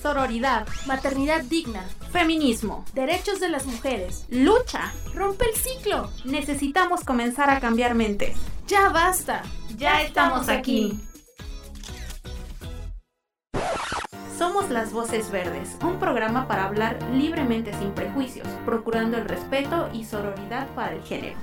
sororidad, 0.00 0.66
maternidad 0.86 1.42
digna, 1.42 1.84
feminismo, 2.12 2.84
derechos 2.94 3.40
de 3.40 3.48
las 3.48 3.66
mujeres, 3.66 4.24
lucha. 4.28 4.92
Rompe 5.14 5.46
el 5.50 5.56
ciclo. 5.56 6.10
Necesitamos 6.24 7.04
comenzar 7.04 7.50
a 7.50 7.60
cambiar 7.60 7.94
mentes. 7.94 8.36
Ya 8.66 8.88
basta. 8.88 9.42
Ya 9.76 10.02
estamos 10.02 10.48
aquí. 10.48 11.00
Somos 14.38 14.70
Las 14.70 14.92
Voces 14.92 15.32
Verdes, 15.32 15.76
un 15.82 15.98
programa 15.98 16.46
para 16.46 16.66
hablar 16.66 16.96
libremente 17.12 17.74
sin 17.74 17.90
prejuicios, 17.90 18.46
procurando 18.64 19.16
el 19.16 19.24
respeto 19.24 19.88
y 19.92 20.04
sororidad 20.04 20.68
para 20.76 20.94
el 20.94 21.02
género. 21.02 21.36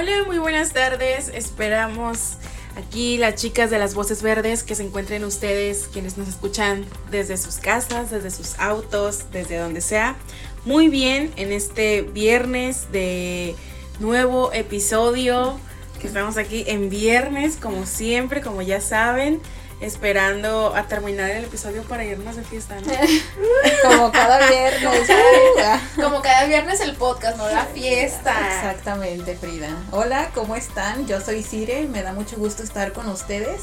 Hola, 0.00 0.24
muy 0.24 0.38
buenas 0.38 0.72
tardes. 0.72 1.28
Esperamos 1.28 2.38
aquí 2.74 3.18
las 3.18 3.34
chicas 3.34 3.68
de 3.68 3.78
las 3.78 3.92
voces 3.92 4.22
verdes 4.22 4.62
que 4.62 4.74
se 4.74 4.82
encuentren 4.82 5.24
ustedes, 5.24 5.90
quienes 5.92 6.16
nos 6.16 6.26
escuchan 6.26 6.86
desde 7.10 7.36
sus 7.36 7.58
casas, 7.58 8.10
desde 8.10 8.30
sus 8.30 8.58
autos, 8.58 9.30
desde 9.30 9.58
donde 9.58 9.82
sea. 9.82 10.16
Muy 10.64 10.88
bien 10.88 11.30
en 11.36 11.52
este 11.52 12.00
viernes 12.00 12.90
de 12.92 13.54
nuevo 13.98 14.54
episodio 14.54 15.60
que 16.00 16.06
estamos 16.06 16.38
aquí 16.38 16.64
en 16.66 16.88
viernes 16.88 17.56
como 17.56 17.84
siempre, 17.84 18.40
como 18.40 18.62
ya 18.62 18.80
saben 18.80 19.38
esperando 19.80 20.74
a 20.76 20.84
terminar 20.84 21.30
el 21.30 21.44
episodio 21.44 21.82
para 21.84 22.04
irnos 22.04 22.36
de 22.36 22.44
fiesta, 22.44 22.76
¿no? 22.80 22.92
Como 23.88 24.12
cada 24.12 24.46
viernes. 24.48 25.08
Como 25.96 26.20
cada 26.20 26.44
viernes 26.44 26.80
el 26.80 26.94
podcast, 26.96 27.38
no 27.38 27.48
la 27.48 27.64
fiesta. 27.64 28.34
Exactamente, 28.56 29.36
Frida. 29.36 29.70
Hola, 29.90 30.30
¿cómo 30.34 30.54
están? 30.54 31.06
Yo 31.06 31.20
soy 31.20 31.42
Cire, 31.42 31.88
me 31.88 32.02
da 32.02 32.12
mucho 32.12 32.36
gusto 32.36 32.62
estar 32.62 32.92
con 32.92 33.08
ustedes 33.08 33.62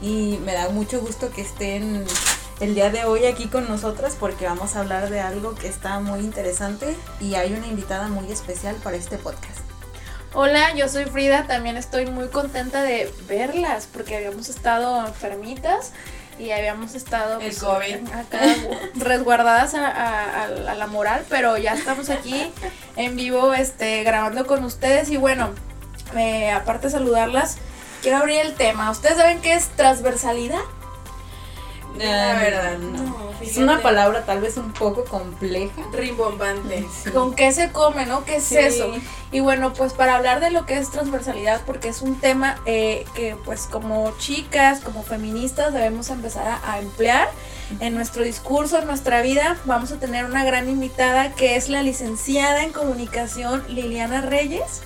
y 0.00 0.38
me 0.44 0.52
da 0.52 0.68
mucho 0.68 1.00
gusto 1.00 1.30
que 1.30 1.42
estén 1.42 2.04
el 2.60 2.74
día 2.74 2.90
de 2.90 3.04
hoy 3.04 3.26
aquí 3.26 3.48
con 3.48 3.68
nosotras 3.68 4.16
porque 4.18 4.46
vamos 4.46 4.76
a 4.76 4.80
hablar 4.80 5.10
de 5.10 5.20
algo 5.20 5.54
que 5.54 5.66
está 5.66 5.98
muy 5.98 6.20
interesante 6.20 6.96
y 7.20 7.34
hay 7.34 7.52
una 7.52 7.66
invitada 7.66 8.06
muy 8.08 8.30
especial 8.30 8.76
para 8.76 8.96
este 8.96 9.18
podcast. 9.18 9.71
Hola, 10.34 10.74
yo 10.74 10.88
soy 10.88 11.04
Frida, 11.04 11.46
también 11.46 11.76
estoy 11.76 12.06
muy 12.06 12.28
contenta 12.28 12.82
de 12.82 13.12
verlas 13.28 13.86
porque 13.92 14.16
habíamos 14.16 14.48
estado 14.48 15.06
enfermitas 15.06 15.92
y 16.38 16.52
habíamos 16.52 16.94
estado 16.94 17.38
pues, 17.38 17.58
COVID. 17.58 17.96
resguardadas 18.94 19.74
a, 19.74 20.48
la 20.48 20.86
moral, 20.86 21.26
pero 21.28 21.58
ya 21.58 21.74
estamos 21.74 22.08
aquí 22.08 22.50
en 22.96 23.14
vivo 23.14 23.52
este, 23.52 24.04
grabando 24.04 24.46
con 24.46 24.64
ustedes 24.64 25.10
y 25.10 25.18
bueno, 25.18 25.50
eh, 26.16 26.50
aparte 26.50 26.86
de 26.86 26.92
saludarlas, 26.92 27.58
quiero 28.00 28.16
abrir 28.16 28.40
el 28.40 28.54
tema. 28.54 28.90
¿Ustedes 28.90 29.18
saben 29.18 29.42
qué 29.42 29.52
es 29.52 29.68
transversalidad? 29.76 30.62
La 31.96 32.34
verdad, 32.34 32.78
no. 32.78 33.30
es 33.40 33.56
una 33.56 33.80
palabra 33.80 34.24
tal 34.24 34.40
vez 34.40 34.56
un 34.56 34.72
poco 34.72 35.04
compleja. 35.04 35.82
Rimbombante. 35.92 36.86
¿Con 37.12 37.34
qué 37.34 37.52
se 37.52 37.70
come, 37.70 38.06
no? 38.06 38.24
¿Qué 38.24 38.36
es 38.36 38.52
eso? 38.52 38.92
Y 39.30 39.40
bueno, 39.40 39.72
pues 39.72 39.92
para 39.92 40.16
hablar 40.16 40.40
de 40.40 40.50
lo 40.50 40.66
que 40.66 40.78
es 40.78 40.90
transversalidad, 40.90 41.62
porque 41.66 41.88
es 41.88 42.02
un 42.02 42.18
tema 42.20 42.60
eh, 42.66 43.04
que 43.14 43.36
pues 43.44 43.62
como 43.62 44.12
chicas, 44.18 44.80
como 44.80 45.02
feministas 45.02 45.72
debemos 45.72 46.10
empezar 46.10 46.58
a 46.64 46.78
emplear 46.78 47.28
en 47.80 47.94
nuestro 47.94 48.24
discurso, 48.24 48.78
en 48.78 48.86
nuestra 48.86 49.22
vida. 49.22 49.56
Vamos 49.64 49.92
a 49.92 49.98
tener 49.98 50.24
una 50.24 50.44
gran 50.44 50.68
invitada 50.68 51.32
que 51.32 51.56
es 51.56 51.68
la 51.68 51.82
licenciada 51.82 52.64
en 52.64 52.72
comunicación 52.72 53.62
Liliana 53.68 54.20
Reyes 54.20 54.82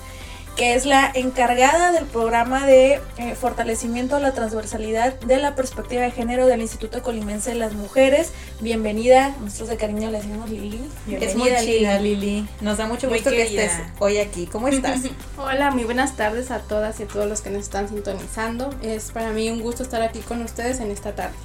que 0.57 0.73
es 0.73 0.87
la 0.87 1.11
encargada 1.13 1.91
del 1.91 2.05
programa 2.05 2.65
de 2.65 2.99
eh, 3.17 3.35
fortalecimiento 3.39 4.15
a 4.15 4.19
la 4.19 4.33
transversalidad 4.33 5.13
de 5.19 5.37
la 5.37 5.53
perspectiva 5.55 6.01
de 6.01 6.09
género 6.09 6.47
del 6.47 6.61
Instituto 6.61 7.03
Colimense 7.03 7.51
de 7.51 7.57
las 7.57 7.73
Mujeres. 7.73 8.31
Bienvenida, 8.59 9.35
nosotros 9.39 9.69
de 9.69 9.77
cariño 9.77 10.09
le 10.09 10.17
decimos 10.17 10.49
Lili. 10.49 10.81
es 11.07 11.35
muy 11.35 11.51
chida, 11.63 11.99
Lili. 11.99 12.49
Nos 12.61 12.79
da 12.79 12.87
mucho 12.87 13.07
gusto 13.07 13.29
que 13.29 13.43
estés 13.43 13.71
hoy 13.99 14.17
aquí. 14.17 14.47
¿Cómo 14.47 14.67
estás? 14.67 15.01
Hola, 15.37 15.69
muy 15.69 15.83
buenas 15.83 16.17
tardes 16.17 16.49
a 16.49 16.57
todas 16.59 16.99
y 16.99 17.03
a 17.03 17.07
todos 17.07 17.27
los 17.27 17.41
que 17.41 17.51
nos 17.51 17.61
están 17.61 17.87
sintonizando. 17.87 18.71
Es 18.81 19.11
para 19.11 19.29
mí 19.29 19.51
un 19.51 19.61
gusto 19.61 19.83
estar 19.83 20.01
aquí 20.01 20.21
con 20.21 20.41
ustedes 20.41 20.79
en 20.79 20.89
esta 20.89 21.13
tarde. 21.13 21.35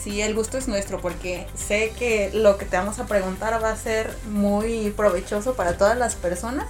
Sí, 0.00 0.20
el 0.20 0.36
gusto 0.36 0.56
es 0.56 0.68
nuestro 0.68 1.00
porque 1.00 1.48
sé 1.56 1.92
que 1.98 2.30
lo 2.32 2.58
que 2.58 2.64
te 2.64 2.76
vamos 2.76 3.00
a 3.00 3.06
preguntar 3.06 3.60
va 3.60 3.72
a 3.72 3.76
ser 3.76 4.08
muy 4.30 4.90
provechoso 4.96 5.54
para 5.54 5.76
todas 5.76 5.98
las 5.98 6.14
personas 6.14 6.66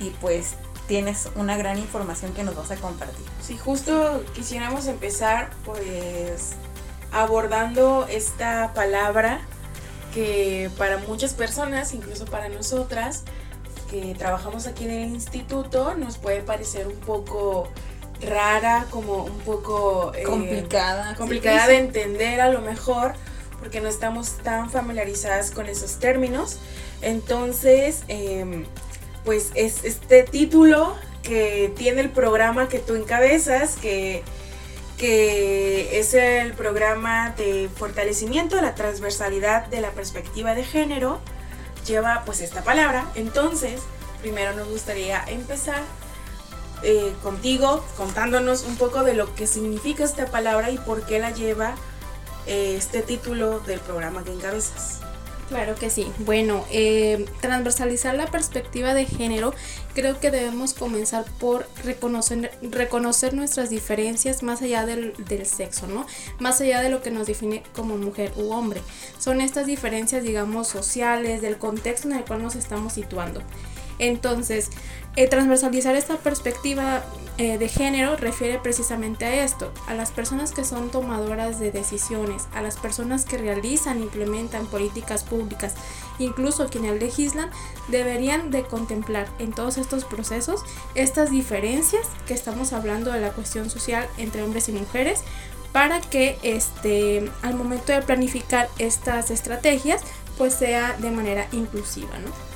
y 0.00 0.08
pues 0.22 0.54
tienes 0.88 1.28
una 1.36 1.56
gran 1.56 1.78
información 1.78 2.32
que 2.32 2.42
nos 2.42 2.54
vas 2.56 2.70
a 2.70 2.76
compartir. 2.76 3.26
Sí, 3.40 3.56
justo 3.56 4.24
quisiéramos 4.34 4.86
empezar 4.86 5.50
pues 5.64 6.52
abordando 7.12 8.06
esta 8.08 8.72
palabra 8.74 9.40
que 10.14 10.70
para 10.76 10.98
muchas 10.98 11.34
personas, 11.34 11.94
incluso 11.94 12.24
para 12.26 12.48
nosotras, 12.48 13.24
que 13.90 14.14
trabajamos 14.14 14.66
aquí 14.66 14.84
en 14.84 14.90
el 14.90 15.08
instituto, 15.10 15.94
nos 15.94 16.18
puede 16.18 16.42
parecer 16.42 16.86
un 16.86 16.96
poco 16.96 17.68
rara, 18.22 18.86
como 18.90 19.24
un 19.24 19.38
poco 19.40 20.12
eh, 20.14 20.22
complicada. 20.22 21.14
Complicada 21.16 21.68
de 21.68 21.78
entender 21.78 22.40
a 22.40 22.48
lo 22.48 22.60
mejor, 22.60 23.14
porque 23.58 23.80
no 23.80 23.88
estamos 23.88 24.38
tan 24.38 24.70
familiarizadas 24.70 25.50
con 25.50 25.66
esos 25.66 25.98
términos. 25.98 26.58
Entonces, 27.00 28.02
em, 28.08 28.64
pues 29.24 29.50
es 29.54 29.84
este 29.84 30.22
título 30.22 30.96
que 31.22 31.72
tiene 31.76 32.00
el 32.00 32.10
programa 32.10 32.68
que 32.68 32.78
tú 32.78 32.94
encabezas, 32.94 33.76
que, 33.76 34.22
que 34.98 35.98
es 35.98 36.14
el 36.14 36.52
programa 36.52 37.30
de 37.30 37.68
fortalecimiento 37.76 38.56
de 38.56 38.62
la 38.62 38.74
transversalidad 38.74 39.66
de 39.66 39.80
la 39.80 39.90
perspectiva 39.90 40.54
de 40.54 40.64
género, 40.64 41.20
lleva 41.86 42.22
pues 42.26 42.40
esta 42.40 42.62
palabra. 42.62 43.06
Entonces, 43.14 43.80
primero 44.20 44.52
nos 44.54 44.68
gustaría 44.68 45.24
empezar 45.28 45.82
eh, 46.82 47.12
contigo 47.22 47.84
contándonos 47.96 48.64
un 48.64 48.76
poco 48.76 49.04
de 49.04 49.14
lo 49.14 49.32
que 49.36 49.46
significa 49.46 50.02
esta 50.02 50.26
palabra 50.26 50.70
y 50.70 50.78
por 50.78 51.06
qué 51.06 51.20
la 51.20 51.30
lleva 51.30 51.76
eh, 52.46 52.74
este 52.76 53.02
título 53.02 53.60
del 53.60 53.78
programa 53.78 54.24
que 54.24 54.32
encabezas. 54.32 55.00
Claro 55.52 55.74
que 55.74 55.90
sí. 55.90 56.10
Bueno, 56.20 56.64
eh, 56.70 57.26
transversalizar 57.42 58.14
la 58.14 58.24
perspectiva 58.26 58.94
de 58.94 59.04
género, 59.04 59.52
creo 59.94 60.18
que 60.18 60.30
debemos 60.30 60.72
comenzar 60.72 61.26
por 61.38 61.68
reconocer, 61.84 63.34
nuestras 63.34 63.68
diferencias 63.68 64.42
más 64.42 64.62
allá 64.62 64.86
del, 64.86 65.12
del, 65.28 65.44
sexo, 65.44 65.86
¿no? 65.86 66.06
Más 66.38 66.62
allá 66.62 66.80
de 66.80 66.88
lo 66.88 67.02
que 67.02 67.10
nos 67.10 67.26
define 67.26 67.62
como 67.74 67.98
mujer 67.98 68.32
u 68.36 68.50
hombre. 68.50 68.80
Son 69.18 69.42
estas 69.42 69.66
diferencias, 69.66 70.22
digamos, 70.22 70.68
sociales, 70.68 71.42
del 71.42 71.58
contexto 71.58 72.08
en 72.08 72.16
el 72.16 72.24
cual 72.24 72.42
nos 72.42 72.56
estamos 72.56 72.94
situando. 72.94 73.42
Entonces, 73.98 74.70
eh, 75.16 75.28
transversalizar 75.28 75.94
esta 75.96 76.16
perspectiva 76.16 77.04
eh, 77.38 77.56
de 77.56 77.68
género 77.68 78.16
refiere 78.16 78.58
precisamente 78.58 79.24
a 79.24 79.44
esto, 79.44 79.72
a 79.86 79.94
las 79.94 80.10
personas 80.10 80.52
que 80.52 80.64
son 80.64 80.90
tomadoras 80.90 81.58
de 81.58 81.70
decisiones, 81.70 82.46
a 82.54 82.60
las 82.60 82.76
personas 82.76 83.24
que 83.24 83.38
realizan, 83.38 84.02
implementan 84.02 84.66
políticas 84.66 85.24
públicas, 85.24 85.74
incluso 86.18 86.68
quienes 86.68 87.00
legislan, 87.00 87.50
deberían 87.88 88.50
de 88.50 88.64
contemplar 88.64 89.28
en 89.38 89.52
todos 89.52 89.78
estos 89.78 90.04
procesos 90.04 90.62
estas 90.94 91.30
diferencias 91.30 92.06
que 92.26 92.34
estamos 92.34 92.72
hablando 92.72 93.10
de 93.10 93.20
la 93.20 93.30
cuestión 93.30 93.70
social 93.70 94.06
entre 94.18 94.42
hombres 94.42 94.68
y 94.68 94.72
mujeres 94.72 95.22
para 95.72 96.00
que 96.00 96.38
este, 96.42 97.30
al 97.40 97.54
momento 97.54 97.92
de 97.92 98.02
planificar 98.02 98.68
estas 98.78 99.30
estrategias 99.30 100.02
pues 100.36 100.54
sea 100.54 100.96
de 100.98 101.10
manera 101.10 101.46
inclusiva, 101.52 102.18
¿no? 102.18 102.51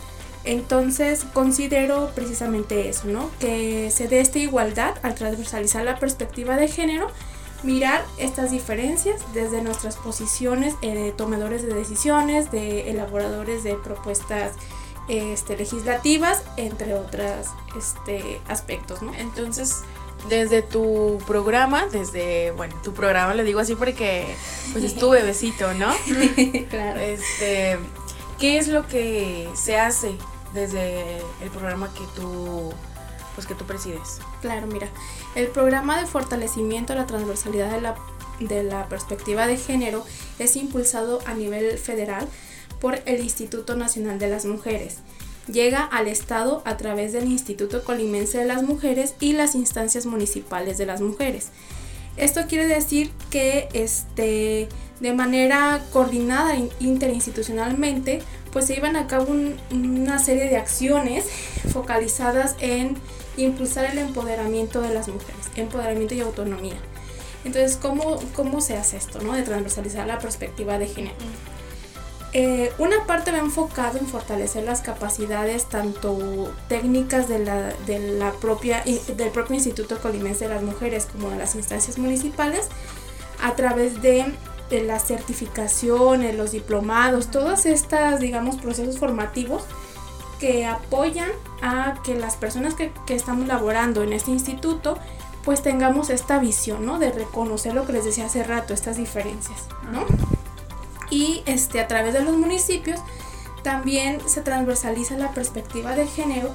Entonces 0.46 1.24
considero 1.34 2.12
precisamente 2.14 2.88
eso, 2.88 3.08
¿no? 3.08 3.30
Que 3.40 3.90
se 3.90 4.06
dé 4.06 4.20
esta 4.20 4.38
igualdad 4.38 4.94
al 5.02 5.14
transversalizar 5.16 5.84
la 5.84 5.98
perspectiva 5.98 6.56
de 6.56 6.68
género, 6.68 7.08
mirar 7.64 8.04
estas 8.16 8.52
diferencias 8.52 9.20
desde 9.34 9.60
nuestras 9.60 9.96
posiciones 9.96 10.74
eh, 10.82 10.94
de 10.94 11.12
tomadores 11.12 11.66
de 11.66 11.74
decisiones, 11.74 12.52
de 12.52 12.90
elaboradores 12.90 13.64
de 13.64 13.74
propuestas 13.74 14.52
este, 15.08 15.56
legislativas, 15.56 16.42
entre 16.56 16.94
otros 16.94 17.48
este, 17.76 18.40
aspectos, 18.48 19.02
¿no? 19.02 19.12
Entonces, 19.14 19.82
desde 20.28 20.62
tu 20.62 21.18
programa, 21.26 21.86
desde, 21.90 22.52
bueno, 22.52 22.74
tu 22.84 22.92
programa 22.92 23.34
lo 23.34 23.42
digo 23.42 23.58
así 23.58 23.74
porque 23.74 24.26
pues 24.72 24.84
es 24.84 24.94
tu 24.94 25.10
bebecito, 25.10 25.74
¿no? 25.74 25.92
claro. 26.70 27.00
Este, 27.00 27.78
¿qué 28.38 28.58
es 28.58 28.68
lo 28.68 28.86
que 28.86 29.48
se 29.54 29.76
hace 29.76 30.16
desde 30.56 31.18
el 31.42 31.50
programa 31.52 31.92
que 31.94 32.02
tú 32.16 32.72
pues 33.36 33.46
que 33.46 33.54
tú 33.54 33.64
presides. 33.64 34.18
Claro, 34.40 34.66
mira, 34.66 34.88
el 35.34 35.48
programa 35.48 36.00
de 36.00 36.06
fortalecimiento 36.06 36.94
de 36.94 36.98
la 36.98 37.06
transversalidad 37.06 37.70
de 37.70 37.82
la, 37.82 37.94
de 38.40 38.64
la 38.64 38.88
perspectiva 38.88 39.46
de 39.46 39.58
género 39.58 40.04
es 40.38 40.56
impulsado 40.56 41.20
a 41.26 41.34
nivel 41.34 41.78
federal 41.78 42.26
por 42.80 42.98
el 43.04 43.20
Instituto 43.20 43.76
Nacional 43.76 44.18
de 44.18 44.28
las 44.28 44.46
Mujeres. 44.46 44.98
llega 45.52 45.84
al 45.84 46.08
Estado 46.08 46.62
a 46.64 46.76
través 46.76 47.12
del 47.12 47.30
Instituto 47.30 47.84
Colimense 47.84 48.38
de 48.38 48.46
las 48.46 48.64
Mujeres 48.64 49.14
y 49.20 49.32
las 49.32 49.54
instancias 49.54 50.04
municipales 50.04 50.76
de 50.76 50.86
las 50.86 51.00
mujeres. 51.00 51.50
Esto 52.16 52.46
quiere 52.48 52.66
decir 52.66 53.12
que 53.30 53.68
este, 53.74 54.68
de 55.00 55.12
manera 55.12 55.84
coordinada 55.92 56.56
interinstitucionalmente, 56.80 58.22
pues 58.56 58.68
se 58.68 58.74
iban 58.74 58.96
a 58.96 59.06
cabo 59.06 59.34
una 59.70 60.18
serie 60.18 60.48
de 60.48 60.56
acciones 60.56 61.26
focalizadas 61.74 62.56
en 62.58 62.96
impulsar 63.36 63.84
el 63.84 63.98
empoderamiento 63.98 64.80
de 64.80 64.94
las 64.94 65.08
mujeres, 65.08 65.50
empoderamiento 65.56 66.14
y 66.14 66.22
autonomía. 66.22 66.76
Entonces, 67.44 67.76
¿cómo, 67.76 68.18
cómo 68.34 68.62
se 68.62 68.78
hace 68.78 68.96
esto, 68.96 69.20
no? 69.20 69.34
De 69.34 69.42
transversalizar 69.42 70.06
la 70.06 70.18
perspectiva 70.18 70.78
de 70.78 70.86
género. 70.86 71.16
Eh, 72.32 72.72
una 72.78 73.04
parte 73.04 73.30
va 73.30 73.40
enfocado 73.40 73.98
en 73.98 74.06
fortalecer 74.06 74.64
las 74.64 74.80
capacidades 74.80 75.66
tanto 75.66 76.50
técnicas 76.70 77.28
de 77.28 77.40
la, 77.40 77.74
de 77.84 77.98
la 77.98 78.32
propia, 78.32 78.82
del 78.84 79.28
propio 79.32 79.54
Instituto 79.54 79.98
Colimense 79.98 80.48
de 80.48 80.54
las 80.54 80.62
Mujeres 80.62 81.04
como 81.12 81.28
de 81.28 81.36
las 81.36 81.54
instancias 81.56 81.98
municipales 81.98 82.68
a 83.42 83.54
través 83.54 84.00
de, 84.00 84.24
de 84.70 84.82
las 84.82 85.06
certificaciones, 85.06 86.34
los 86.34 86.52
diplomados, 86.52 87.30
todas 87.30 87.66
estas, 87.66 88.20
digamos, 88.20 88.56
procesos 88.56 88.98
formativos 88.98 89.64
que 90.40 90.66
apoyan 90.66 91.30
a 91.62 92.00
que 92.04 92.14
las 92.14 92.36
personas 92.36 92.74
que, 92.74 92.92
que 93.06 93.14
estamos 93.14 93.46
laborando 93.46 94.02
en 94.02 94.12
este 94.12 94.30
instituto 94.30 94.98
pues 95.44 95.62
tengamos 95.62 96.10
esta 96.10 96.40
visión, 96.40 96.84
¿no? 96.84 96.98
De 96.98 97.12
reconocer 97.12 97.72
lo 97.72 97.86
que 97.86 97.92
les 97.92 98.04
decía 98.04 98.26
hace 98.26 98.42
rato, 98.42 98.74
estas 98.74 98.96
diferencias, 98.96 99.68
¿no? 99.92 100.04
Y 101.08 101.42
este, 101.46 101.80
a 101.80 101.86
través 101.86 102.14
de 102.14 102.22
los 102.22 102.36
municipios 102.36 103.00
también 103.62 104.20
se 104.28 104.42
transversaliza 104.42 105.16
la 105.16 105.30
perspectiva 105.30 105.94
de 105.94 106.06
género 106.06 106.50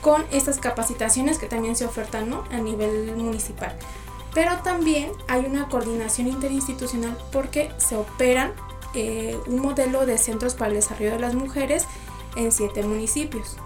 con 0.00 0.24
estas 0.30 0.58
capacitaciones 0.58 1.38
que 1.38 1.46
también 1.46 1.76
se 1.76 1.84
ofertan 1.84 2.30
¿no? 2.30 2.44
a 2.50 2.58
nivel 2.58 3.14
municipal. 3.16 3.74
Pero 4.38 4.58
también 4.58 5.10
hay 5.26 5.46
una 5.46 5.68
coordinación 5.68 6.28
interinstitucional 6.28 7.18
porque 7.32 7.72
se 7.78 7.96
operan 7.96 8.52
eh, 8.94 9.36
un 9.48 9.58
modelo 9.58 10.06
de 10.06 10.16
centros 10.16 10.54
para 10.54 10.68
el 10.68 10.76
desarrollo 10.76 11.10
de 11.10 11.18
las 11.18 11.34
mujeres 11.34 11.86
en 12.36 12.52
siete 12.52 12.84
municipios, 12.84 13.56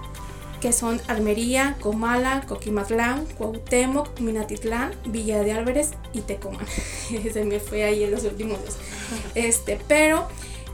que 0.63 0.73
son 0.73 0.99
Almería, 1.09 1.77
Comala, 1.83 2.47
Coquimatlán, 2.49 3.27
Cuauhtémoc, 3.37 4.19
Minatitlán, 4.21 4.95
Villa 5.05 5.43
de 5.43 5.53
Álvarez 5.53 5.91
y 6.15 6.23
Tecomán. 6.23 6.65
se 7.33 7.45
me 7.45 7.61
fue 7.61 7.85
ahí 7.85 8.05
en 8.05 8.11
los 8.11 8.25
últimos 8.25 8.59
dos. 8.65 8.79
Este, 9.35 9.79
pero 9.89 10.27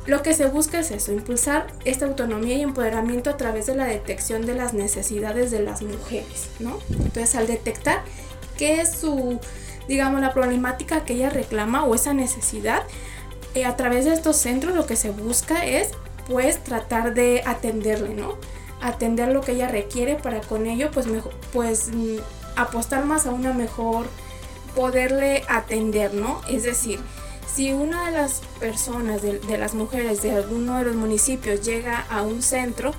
lo 0.06 0.22
que 0.22 0.32
se 0.32 0.46
busca 0.46 0.78
es 0.78 0.92
eso, 0.92 1.10
impulsar 1.10 1.74
esta 1.84 2.06
autonomía 2.06 2.54
y 2.54 2.62
empoderamiento 2.62 3.30
a 3.30 3.36
través 3.36 3.66
de 3.66 3.74
la 3.74 3.86
detección 3.86 4.46
de 4.46 4.54
las 4.54 4.74
necesidades 4.74 5.50
de 5.50 5.58
las 5.58 5.82
mujeres, 5.82 6.50
¿no? 6.60 6.78
Entonces, 6.88 7.34
al 7.34 7.48
detectar 7.48 8.04
qué 8.56 8.80
es 8.80 8.92
su, 8.92 9.40
digamos, 9.88 10.20
la 10.20 10.32
problemática 10.32 11.04
que 11.04 11.14
ella 11.14 11.30
reclama 11.30 11.84
o 11.84 11.94
esa 11.94 12.12
necesidad, 12.12 12.82
eh, 13.54 13.64
a 13.64 13.76
través 13.76 14.04
de 14.04 14.12
estos 14.12 14.36
centros 14.36 14.74
lo 14.74 14.86
que 14.86 14.94
se 14.94 15.10
busca 15.10 15.64
es, 15.64 15.90
pues, 16.28 16.62
tratar 16.62 17.14
de 17.14 17.42
atenderle, 17.46 18.14
¿no? 18.14 18.36
Atender 18.80 19.28
lo 19.28 19.40
que 19.40 19.52
ella 19.52 19.68
requiere 19.68 20.14
para 20.16 20.40
con 20.40 20.66
ello, 20.66 20.90
pues, 20.92 21.06
mejor, 21.06 21.34
pues, 21.52 21.88
mm, 21.88 22.18
apostar 22.56 23.04
más 23.04 23.26
a 23.26 23.30
una 23.30 23.52
mejor, 23.54 24.06
poderle 24.76 25.42
atender, 25.48 26.14
¿no? 26.14 26.40
Es 26.48 26.62
decir, 26.62 27.00
si 27.52 27.72
una 27.72 28.06
de 28.06 28.12
las 28.12 28.42
personas, 28.60 29.22
de, 29.22 29.40
las 29.58 29.74
mujeres 29.74 30.22
de 30.22 30.30
alguno 30.32 30.78
de 30.78 30.84
los 30.84 30.94
municipios 30.94 31.62
llega 31.62 32.06
a 32.10 32.22
un 32.22 32.42
centro 32.42 32.92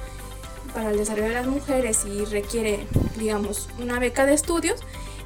para 0.73 0.91
el 0.91 0.97
desarrollo 0.97 1.29
de 1.29 1.35
las 1.35 1.47
mujeres 1.47 2.03
y 2.05 2.25
requiere, 2.25 2.85
digamos, 3.17 3.69
una 3.79 3.99
beca 3.99 4.25
de 4.25 4.33
estudios, 4.33 4.81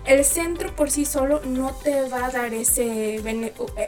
el 0.06 0.26
centro 0.26 0.76
por 0.76 0.92
sí 0.92 1.06
solo 1.06 1.42
no 1.46 1.72
te 1.72 2.10
va 2.10 2.26
a 2.26 2.30
dar 2.30 2.54
ese, 2.54 3.22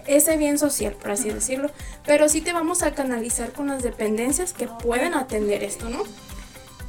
ese 0.08 0.38
bien 0.38 0.58
social, 0.58 0.94
por 0.94 1.12
así 1.12 1.30
decirlo, 1.30 1.70
pero 2.06 2.30
sí 2.30 2.42
te 2.42 2.54
vamos 2.54 2.84
a 2.84 2.94
canalizar 2.94 3.52
con 3.52 3.68
las 3.68 3.84
dependencias 3.84 4.54
que 4.54 4.68
pueden 4.68 5.14
atender 5.14 5.64
esto, 5.64 5.90
¿no? 5.90 6.04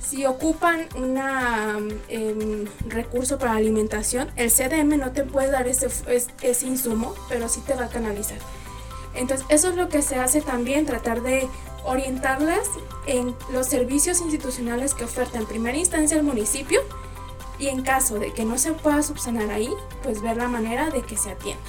Si 0.00 0.24
ocupan 0.24 0.86
un 0.94 1.18
em, 2.08 2.66
recurso 2.86 3.38
para 3.38 3.54
alimentación, 3.54 4.30
el 4.36 4.52
CDM 4.52 4.96
no 4.98 5.10
te 5.10 5.24
puede 5.24 5.50
dar 5.50 5.66
ese, 5.66 5.88
ese 6.42 6.66
insumo, 6.66 7.14
pero 7.28 7.48
sí 7.48 7.60
te 7.66 7.74
va 7.74 7.86
a 7.86 7.88
canalizar. 7.88 8.38
Entonces, 9.14 9.44
eso 9.48 9.70
es 9.70 9.74
lo 9.74 9.88
que 9.88 10.02
se 10.02 10.16
hace 10.16 10.42
también, 10.42 10.86
tratar 10.86 11.22
de 11.22 11.48
orientarlas 11.84 12.68
en 13.06 13.34
los 13.52 13.66
servicios 13.66 14.20
institucionales 14.20 14.94
que 14.94 15.04
oferta 15.04 15.38
en 15.38 15.46
primera 15.46 15.76
instancia 15.76 16.16
el 16.16 16.22
municipio 16.22 16.80
y 17.58 17.68
en 17.68 17.82
caso 17.82 18.18
de 18.18 18.32
que 18.32 18.44
no 18.44 18.58
se 18.58 18.72
pueda 18.72 19.02
subsanar 19.02 19.50
ahí, 19.50 19.70
pues 20.02 20.22
ver 20.22 20.36
la 20.36 20.48
manera 20.48 20.90
de 20.90 21.02
que 21.02 21.16
se 21.16 21.30
atienda. 21.30 21.62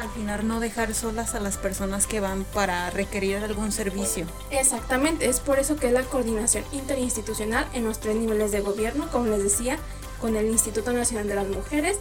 Al 0.00 0.08
final 0.10 0.46
no 0.46 0.60
dejar 0.60 0.94
solas 0.94 1.34
a 1.34 1.40
las 1.40 1.56
personas 1.56 2.06
que 2.06 2.20
van 2.20 2.44
para 2.44 2.88
requerir 2.90 3.38
algún 3.38 3.72
servicio. 3.72 4.26
Exactamente, 4.50 5.28
es 5.28 5.40
por 5.40 5.58
eso 5.58 5.76
que 5.76 5.88
es 5.88 5.92
la 5.92 6.04
coordinación 6.04 6.64
interinstitucional 6.72 7.66
en 7.72 7.84
los 7.84 7.98
tres 7.98 8.14
niveles 8.14 8.52
de 8.52 8.60
gobierno, 8.60 9.08
como 9.10 9.26
les 9.26 9.42
decía, 9.42 9.76
con 10.20 10.36
el 10.36 10.46
Instituto 10.46 10.92
Nacional 10.92 11.26
de 11.26 11.34
las 11.34 11.48
Mujeres, 11.48 11.98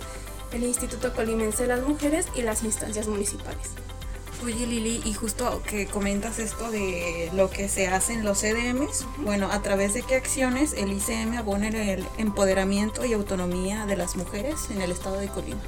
el 0.51 0.63
Instituto 0.63 1.13
Colimense 1.13 1.63
de 1.63 1.69
las 1.69 1.87
Mujeres 1.87 2.27
y 2.35 2.43
las 2.43 2.63
instancias 2.63 3.07
municipales. 3.07 3.71
Oye 4.43 4.67
Lili, 4.67 5.01
y 5.03 5.13
justo 5.13 5.63
que 5.67 5.87
comentas 5.87 6.37
esto 6.37 6.69
de 6.69 7.29
lo 7.33 7.49
que 7.49 7.67
se 7.67 7.87
hace 7.87 8.13
en 8.13 8.23
los 8.23 8.39
CDMs, 8.39 9.05
bueno, 9.17 9.49
a 9.51 9.61
través 9.63 9.95
de 9.95 10.03
qué 10.03 10.15
acciones 10.15 10.73
el 10.73 10.93
ICM 10.93 11.37
abona 11.37 11.69
el 11.69 12.05
empoderamiento 12.17 13.03
y 13.03 13.13
autonomía 13.13 13.87
de 13.87 13.97
las 13.97 14.15
mujeres 14.15 14.69
en 14.69 14.81
el 14.81 14.91
estado 14.91 15.17
de 15.17 15.27
Colima. 15.27 15.59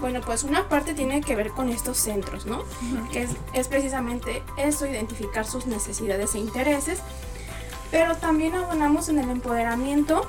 Bueno, 0.00 0.20
pues 0.22 0.44
una 0.44 0.68
parte 0.68 0.94
tiene 0.94 1.20
que 1.20 1.36
ver 1.36 1.50
con 1.50 1.68
estos 1.68 1.98
centros, 1.98 2.46
¿no? 2.46 2.64
Que 3.12 3.28
es, 3.52 3.68
precisamente 3.68 4.42
eso, 4.56 4.86
identificar 4.86 5.44
sus 5.44 5.66
necesidades 5.66 6.34
e 6.34 6.38
intereses. 6.38 7.00
Pero 7.90 8.16
también 8.16 8.54
abonamos 8.54 9.08
en 9.08 9.18
el 9.18 9.28
empoderamiento 9.28 10.22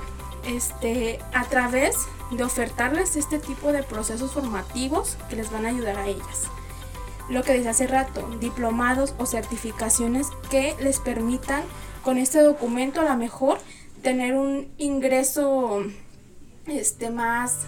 este, 0.44 1.18
a 1.32 1.44
través 1.44 1.96
de 2.30 2.42
ofertarles 2.42 3.16
este 3.16 3.38
tipo 3.38 3.72
de 3.72 3.82
procesos 3.82 4.32
formativos 4.32 5.16
que 5.28 5.36
les 5.36 5.50
van 5.50 5.66
a 5.66 5.68
ayudar 5.70 5.98
a 5.98 6.06
ellas. 6.06 6.48
Lo 7.30 7.42
que 7.42 7.52
decía 7.52 7.70
hace 7.70 7.86
rato, 7.86 8.28
diplomados 8.40 9.14
o 9.18 9.26
certificaciones 9.26 10.26
que 10.50 10.74
les 10.80 10.98
permitan 10.98 11.62
con 12.02 12.18
este 12.18 12.40
documento 12.40 13.00
a 13.00 13.04
lo 13.04 13.16
mejor 13.16 13.58
tener 14.02 14.34
un 14.34 14.68
ingreso 14.78 15.84
este 16.66 17.10
más 17.10 17.66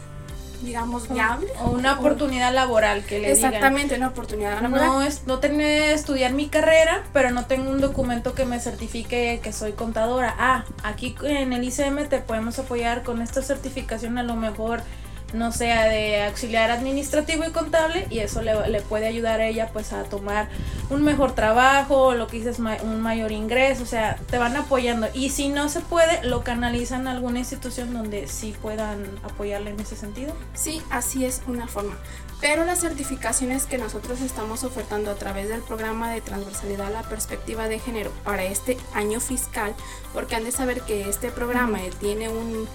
digamos, 0.63 1.09
viable. 1.09 1.49
O 1.61 1.71
una 1.71 1.99
oportunidad 1.99 2.53
laboral 2.53 3.05
que 3.05 3.19
le 3.19 3.33
Exactamente, 3.33 3.97
una 3.97 4.09
oportunidad 4.09 4.61
laboral. 4.61 4.87
No, 4.87 5.03
es, 5.03 5.27
no 5.27 5.41
estudiar 5.43 6.33
mi 6.33 6.49
carrera, 6.49 7.05
pero 7.13 7.31
no 7.31 7.47
tengo 7.47 7.71
un 7.71 7.81
documento 7.81 8.35
que 8.35 8.45
me 8.45 8.61
certifique 8.61 9.41
que 9.43 9.53
soy 9.53 9.73
contadora. 9.73 10.35
Ah, 10.39 10.65
aquí 10.83 11.15
en 11.25 11.53
el 11.53 11.65
ICM 11.65 12.09
te 12.09 12.19
podemos 12.21 12.59
apoyar 12.59 13.03
con 13.03 13.23
esta 13.23 13.43
certificación 13.43 14.19
a 14.19 14.23
lo 14.23 14.37
mejor 14.37 14.83
no 15.33 15.53
sea 15.53 15.85
de 15.87 16.25
auxiliar 16.25 16.71
administrativo 16.71 17.45
y 17.45 17.51
contable 17.51 18.07
y 18.11 18.19
eso 18.19 18.43
le, 18.43 18.69
le, 18.69 18.81
puede 18.81 19.07
ayudar 19.07 19.41
a 19.41 19.47
ella 19.47 19.71
pues 19.73 19.93
a 19.93 20.05
tomar 20.05 20.49
un 20.91 21.03
mejor 21.03 21.35
trabajo, 21.35 22.15
lo 22.15 22.27
que 22.27 22.39
dices, 22.39 22.59
un 22.59 23.01
mayor 23.01 23.33
ingreso, 23.33 23.83
o 23.83 23.87
sea, 23.87 24.17
te 24.31 24.39
van 24.39 24.57
apoyando 24.57 25.09
y 25.15 25.31
si 25.31 25.49
no 25.49 25.69
se 25.69 25.81
puede, 25.81 26.23
lo 26.25 26.43
canalizan 26.43 27.09
a 27.09 27.13
alguna 27.13 27.39
institución 27.39 27.93
donde 27.93 28.27
sí 28.29 28.55
puedan 28.61 29.05
apoyarle 29.23 29.71
en 29.71 29.81
ese 29.81 29.97
sentido. 29.97 30.35
Sí, 30.55 30.83
así 30.91 31.25
es 31.25 31.43
una 31.47 31.67
forma. 31.67 31.97
Pero 32.41 32.65
las 32.65 32.81
certificaciones 32.81 33.67
que 33.67 33.79
nosotros 33.79 34.21
estamos 34.21 34.65
ofertando 34.65 35.13
a 35.13 35.15
través 35.15 35.49
del 35.49 35.63
programa 35.63 36.11
de 36.11 36.21
transversalidad 36.21 36.89
a 36.89 36.91
la 36.91 37.03
perspectiva 37.05 37.69
de 37.69 37.79
género 37.79 38.11
para 38.25 38.43
este 38.43 38.77
año 38.95 39.21
fiscal, 39.21 39.73
porque 40.13 40.35
han 40.35 40.43
de 40.43 40.51
saber 40.51 40.81
que 40.83 41.09
este 41.09 41.31
programa 41.31 41.79
tiene 42.01 42.29
un 42.29 42.67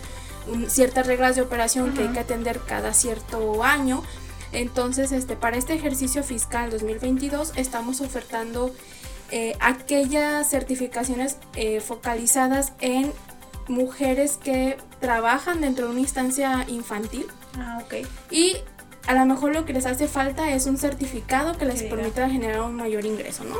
ciertas 0.67 1.07
reglas 1.07 1.35
de 1.35 1.41
operación 1.41 1.93
que 1.93 2.03
hay 2.03 2.09
que 2.09 2.19
atender 2.19 2.59
cada 2.65 2.93
cierto 2.93 3.63
año. 3.63 4.03
Entonces, 4.51 5.11
este, 5.11 5.35
para 5.35 5.57
este 5.57 5.73
ejercicio 5.73 6.23
fiscal 6.23 6.69
2022 6.69 7.53
estamos 7.55 8.01
ofertando 8.01 8.73
eh, 9.31 9.57
aquellas 9.59 10.49
certificaciones 10.49 11.37
eh, 11.55 11.81
focalizadas 11.81 12.73
en 12.79 13.11
mujeres 13.67 14.37
que 14.41 14.77
trabajan 15.01 15.61
dentro 15.61 15.87
de 15.87 15.91
una 15.91 15.99
instancia 16.01 16.65
infantil. 16.69 17.27
Ah, 17.57 17.81
ok. 17.83 18.07
Y 18.31 18.57
a 19.07 19.13
lo 19.13 19.25
mejor 19.25 19.53
lo 19.53 19.65
que 19.65 19.73
les 19.73 19.85
hace 19.85 20.07
falta 20.07 20.51
es 20.51 20.65
un 20.65 20.77
certificado 20.77 21.57
que 21.57 21.65
les 21.65 21.83
permita 21.83 22.29
generar 22.29 22.61
un 22.61 22.75
mayor 22.75 23.05
ingreso, 23.05 23.45
¿no? 23.45 23.55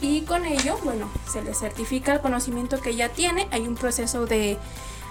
Y 0.00 0.22
con 0.22 0.46
ello, 0.46 0.78
bueno, 0.84 1.10
se 1.30 1.42
les 1.42 1.58
certifica 1.58 2.14
el 2.14 2.20
conocimiento 2.20 2.80
que 2.80 2.96
ya 2.96 3.10
tiene, 3.10 3.46
hay 3.50 3.68
un 3.68 3.74
proceso 3.74 4.24
de 4.24 4.58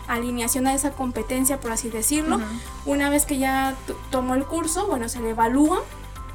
alineación 0.10 0.68
a 0.68 0.74
esa 0.74 0.92
competencia, 0.92 1.60
por 1.60 1.72
así 1.72 1.90
decirlo. 1.90 2.40
Una 2.86 3.10
vez 3.10 3.26
que 3.26 3.38
ya 3.38 3.76
tomó 4.12 4.36
el 4.36 4.44
curso, 4.46 4.88
bueno, 4.88 5.08
se 5.10 5.20
le 5.22 5.30
evalúa 5.32 5.82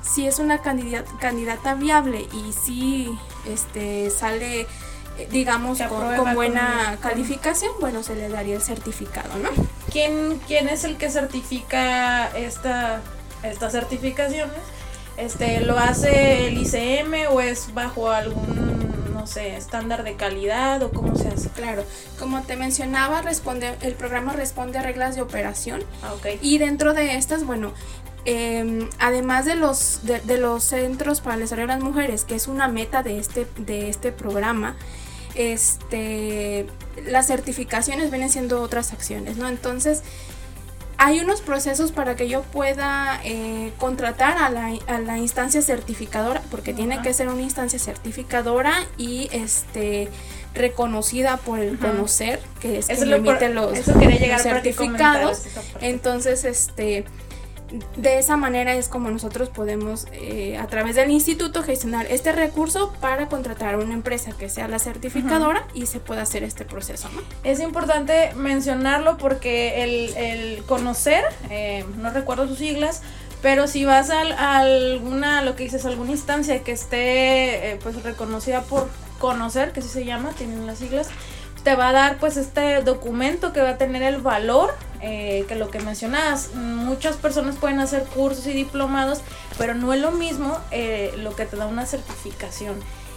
si 0.02 0.26
es 0.26 0.38
una 0.38 0.58
candidata, 0.58 1.10
candidata 1.18 1.74
viable 1.74 2.28
y 2.32 2.52
si 2.52 3.18
este, 3.46 4.10
sale 4.10 4.66
eh, 5.16 5.28
digamos, 5.30 5.78
con- 5.88 6.34
buena 6.34 6.98
calificación, 7.00 7.72
bueno, 7.80 8.02
se 8.02 8.14
le 8.16 8.28
daría 8.28 8.56
el 8.56 8.62
certificado, 8.62 9.30
¿no? 9.38 9.48
¿Quién, 9.92 10.40
quién 10.46 10.68
es 10.68 10.84
el 10.84 10.96
que 10.96 11.08
certifica 11.10 12.28
esta, 12.36 13.00
estas 13.42 13.72
certificaciones? 13.72 14.56
Este, 15.16 15.60
¿Lo 15.60 15.78
hace 15.78 16.48
el 16.48 16.58
ICM 16.58 17.30
o 17.32 17.40
es 17.40 17.72
bajo 17.72 18.10
algún, 18.10 18.73
no 19.24 19.26
sé, 19.26 19.56
estándar 19.56 20.04
de 20.04 20.16
calidad 20.16 20.82
o 20.82 20.90
cómo 20.90 21.16
se 21.16 21.28
hace? 21.28 21.48
Claro, 21.48 21.82
como 22.18 22.42
te 22.42 22.56
mencionaba, 22.56 23.22
responde, 23.22 23.74
el 23.80 23.94
programa 23.94 24.34
responde 24.34 24.76
a 24.76 24.82
reglas 24.82 25.16
de 25.16 25.22
operación 25.22 25.82
Ah, 26.02 26.12
ok. 26.12 26.26
y 26.42 26.58
dentro 26.58 26.92
de 26.92 27.16
estas, 27.16 27.46
bueno, 27.46 27.72
eh, 28.26 28.86
además 28.98 29.46
de 29.46 29.54
los, 29.54 30.00
de, 30.04 30.20
de 30.20 30.36
los 30.36 30.62
centros 30.62 31.22
para 31.22 31.36
el 31.36 31.40
desarrollo 31.40 31.68
de 31.68 31.74
las 31.74 31.82
mujeres, 31.82 32.24
que 32.26 32.34
es 32.34 32.48
una 32.48 32.68
meta 32.68 33.02
de 33.02 33.18
este, 33.18 33.46
de 33.56 33.88
este 33.88 34.12
programa, 34.12 34.76
este, 35.36 36.66
las 37.06 37.26
certificaciones 37.26 38.10
vienen 38.10 38.28
siendo 38.28 38.60
otras 38.60 38.92
acciones, 38.92 39.38
¿no? 39.38 39.48
Entonces, 39.48 40.02
hay 41.04 41.20
unos 41.20 41.42
procesos 41.42 41.92
para 41.92 42.16
que 42.16 42.30
yo 42.30 42.40
pueda 42.40 43.20
eh, 43.24 43.72
contratar 43.76 44.38
a 44.38 44.48
la, 44.48 44.72
a 44.86 44.98
la 45.00 45.18
instancia 45.18 45.60
certificadora, 45.60 46.40
porque 46.50 46.72
tiene 46.72 47.02
que 47.02 47.12
ser 47.12 47.28
una 47.28 47.42
instancia 47.42 47.78
certificadora 47.78 48.72
y 48.96 49.28
este 49.30 50.08
reconocida 50.54 51.36
por 51.36 51.58
el 51.58 51.78
conocer, 51.78 52.40
que 52.60 52.78
es 52.78 52.88
Eso, 52.88 53.02
es 53.02 53.08
lo 53.08 53.16
emite 53.16 53.50
los, 53.50 53.76
eso 53.76 53.92
llegar 53.98 54.40
que 54.40 54.48
certificados. 54.48 55.42
Entonces, 55.82 56.44
este, 56.44 57.04
de 57.96 58.18
esa 58.18 58.36
manera 58.36 58.74
es 58.74 58.88
como 58.88 59.10
nosotros 59.10 59.48
podemos, 59.48 60.06
eh, 60.12 60.56
a 60.58 60.66
través 60.66 60.96
del 60.96 61.10
instituto, 61.10 61.62
gestionar 61.62 62.06
este 62.10 62.32
recurso 62.32 62.92
para 63.00 63.28
contratar 63.28 63.74
a 63.74 63.78
una 63.78 63.94
empresa 63.94 64.32
que 64.32 64.48
sea 64.48 64.68
la 64.68 64.78
certificadora 64.78 65.66
y 65.74 65.86
se 65.86 66.00
pueda 66.00 66.22
hacer 66.22 66.42
este 66.42 66.64
proceso, 66.64 67.08
¿no? 67.14 67.22
Es 67.42 67.60
importante 67.60 68.32
mencionarlo 68.34 69.16
porque 69.16 69.82
el, 69.84 70.16
el 70.16 70.62
conocer, 70.64 71.24
eh, 71.50 71.84
no 71.98 72.10
recuerdo 72.10 72.46
sus 72.48 72.58
siglas, 72.58 73.02
pero 73.42 73.66
si 73.68 73.84
vas 73.84 74.10
al- 74.10 74.32
a, 74.32 74.58
alguna, 74.58 75.42
lo 75.42 75.54
que 75.56 75.64
dices, 75.64 75.84
alguna 75.84 76.12
instancia 76.12 76.62
que 76.62 76.72
esté 76.72 77.72
eh, 77.72 77.78
pues 77.82 78.02
reconocida 78.02 78.62
por 78.62 78.88
conocer, 79.18 79.72
que 79.72 79.80
así 79.80 79.88
se 79.88 80.04
llama, 80.04 80.30
tienen 80.36 80.66
las 80.66 80.78
siglas, 80.78 81.08
te 81.64 81.74
va 81.74 81.88
a 81.88 81.92
dar 81.92 82.18
pues 82.18 82.36
este 82.36 82.82
documento 82.82 83.52
que 83.52 83.62
va 83.62 83.70
a 83.70 83.78
tener 83.78 84.02
el 84.02 84.18
valor 84.18 84.74
eh, 85.00 85.44
que 85.48 85.54
lo 85.54 85.70
que 85.70 85.80
mencionabas. 85.80 86.54
Muchas 86.54 87.16
personas 87.16 87.56
pueden 87.56 87.80
hacer 87.80 88.04
cursos 88.04 88.46
y 88.46 88.52
diplomados, 88.52 89.22
pero 89.58 89.74
no 89.74 89.92
es 89.92 90.00
lo 90.00 90.12
mismo 90.12 90.58
eh, 90.70 91.12
lo 91.18 91.34
que 91.34 91.46
te 91.46 91.56
da 91.56 91.66
una 91.66 91.86
certificación. 91.86 92.76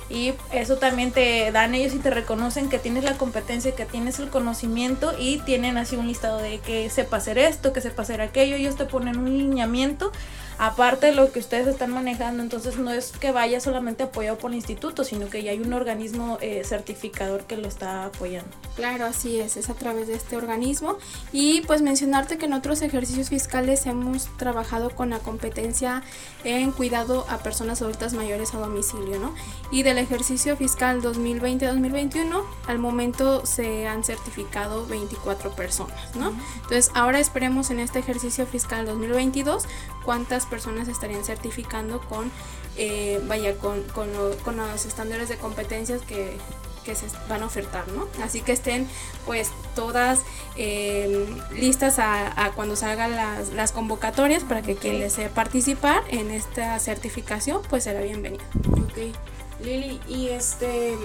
Y 0.09 0.33
eso 0.53 0.77
también 0.77 1.11
te 1.11 1.51
dan 1.51 1.75
ellos 1.75 1.93
y 1.93 1.99
te 1.99 2.09
reconocen 2.09 2.69
que 2.69 2.79
tienes 2.79 3.03
la 3.03 3.17
competencia, 3.17 3.75
que 3.75 3.85
tienes 3.85 4.19
el 4.19 4.29
conocimiento 4.29 5.13
y 5.19 5.39
tienen 5.39 5.77
así 5.77 5.97
un 5.97 6.07
listado 6.07 6.37
de 6.37 6.59
que 6.59 6.89
sepa 6.89 7.17
hacer 7.17 7.37
esto, 7.37 7.73
que 7.73 7.81
sepa 7.81 8.03
hacer 8.03 8.21
aquello. 8.21 8.55
Ellos 8.55 8.77
te 8.77 8.85
ponen 8.85 9.17
un 9.17 9.37
lineamiento 9.37 10.13
aparte 10.57 11.07
de 11.07 11.11
lo 11.13 11.31
que 11.31 11.39
ustedes 11.39 11.67
están 11.67 11.91
manejando. 11.91 12.41
Entonces 12.43 12.77
no 12.77 12.91
es 12.91 13.11
que 13.11 13.31
vaya 13.31 13.59
solamente 13.59 14.03
apoyado 14.03 14.37
por 14.37 14.51
el 14.51 14.55
instituto, 14.55 15.03
sino 15.03 15.29
que 15.29 15.43
ya 15.43 15.51
hay 15.51 15.59
un 15.59 15.73
organismo 15.73 16.37
eh, 16.41 16.63
certificador 16.63 17.43
que 17.43 17.57
lo 17.57 17.67
está 17.67 18.05
apoyando. 18.05 18.49
Claro, 18.75 19.05
así 19.05 19.39
es, 19.39 19.57
es 19.57 19.69
a 19.69 19.73
través 19.73 20.07
de 20.07 20.15
este 20.15 20.37
organismo. 20.37 20.97
Y 21.31 21.61
pues 21.61 21.81
mencionarte 21.81 22.37
que 22.37 22.45
en 22.45 22.53
otros 22.53 22.81
ejercicios 22.81 23.29
fiscales 23.29 23.85
hemos 23.85 24.27
trabajado 24.37 24.89
con 24.91 25.09
la 25.09 25.19
competencia 25.19 26.03
en 26.43 26.71
cuidado 26.71 27.25
a 27.29 27.39
personas 27.39 27.81
adultas 27.81 28.13
mayores 28.13 28.53
a 28.53 28.59
domicilio, 28.59 29.19
¿no? 29.19 29.33
Y 29.71 29.83
del 29.83 29.97
ejercicio 29.97 30.55
fiscal 30.57 31.01
2020-2021, 31.01 32.43
al 32.67 32.79
momento 32.79 33.45
se 33.45 33.87
han 33.87 34.03
certificado 34.03 34.85
24 34.87 35.51
personas, 35.51 36.15
¿no? 36.15 36.33
Entonces 36.55 36.91
ahora 36.93 37.19
esperemos 37.19 37.69
en 37.69 37.79
este 37.79 37.99
ejercicio 37.99 38.45
fiscal 38.45 38.85
2022 38.85 39.65
cuántas 40.05 40.45
personas 40.47 40.87
estarían 40.87 41.23
certificando 41.23 41.99
con, 42.01 42.31
eh, 42.77 43.21
vaya, 43.27 43.55
con, 43.57 43.83
con, 43.83 44.11
lo- 44.13 44.35
con 44.37 44.57
los 44.57 44.85
estándares 44.85 45.29
de 45.29 45.37
competencias 45.37 46.01
que, 46.01 46.37
que 46.85 46.95
se 46.95 47.05
van 47.29 47.43
a 47.43 47.45
ofertar, 47.47 47.87
¿no? 47.89 48.07
Así 48.23 48.41
que 48.41 48.53
estén 48.53 48.87
pues 49.25 49.49
todas 49.75 50.19
eh, 50.55 51.27
listas 51.53 51.99
a, 51.99 52.45
a 52.45 52.51
cuando 52.53 52.75
salgan 52.75 53.15
las, 53.15 53.49
las 53.49 53.71
convocatorias 53.73 54.43
para 54.43 54.61
que 54.61 54.75
quien 54.75 54.99
desee 54.99 55.29
participar 55.29 56.01
en 56.09 56.31
esta 56.31 56.79
certificación 56.79 57.61
pues 57.69 57.83
será 57.83 58.01
bienvenido. 58.01 58.43
Ok. 58.71 59.13
Lili, 59.61 59.99
y 60.07 60.29
este. 60.29 60.95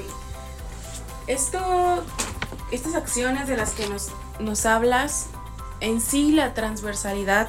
Esto. 1.26 1.58
Estas 2.70 2.94
acciones 2.94 3.48
de 3.48 3.56
las 3.56 3.72
que 3.72 3.86
nos, 3.88 4.08
nos 4.40 4.64
hablas, 4.66 5.26
en 5.80 6.00
sí 6.00 6.32
la 6.32 6.54
transversalidad 6.54 7.48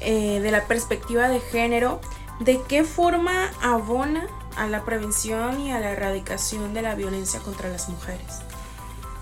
eh, 0.00 0.40
de 0.40 0.50
la 0.50 0.66
perspectiva 0.66 1.28
de 1.28 1.40
género, 1.40 2.00
¿de 2.40 2.60
qué 2.68 2.84
forma 2.84 3.50
abona 3.62 4.26
a 4.56 4.66
la 4.66 4.84
prevención 4.84 5.60
y 5.60 5.72
a 5.72 5.80
la 5.80 5.90
erradicación 5.92 6.74
de 6.74 6.82
la 6.82 6.94
violencia 6.94 7.40
contra 7.40 7.68
las 7.68 7.88
mujeres? 7.88 8.40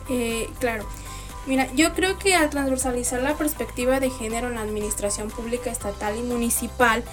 Eh, 0.08 0.50
claro. 0.60 0.86
Mira, 1.46 1.70
yo 1.74 1.92
creo 1.92 2.18
que 2.18 2.34
al 2.34 2.48
transversalizar 2.48 3.20
la 3.20 3.34
perspectiva 3.34 4.00
de 4.00 4.08
género 4.08 4.48
en 4.48 4.54
la 4.54 4.62
administración 4.62 5.28
pública 5.30 5.70
estatal 5.70 6.16
y 6.16 6.22
municipal, 6.22 7.04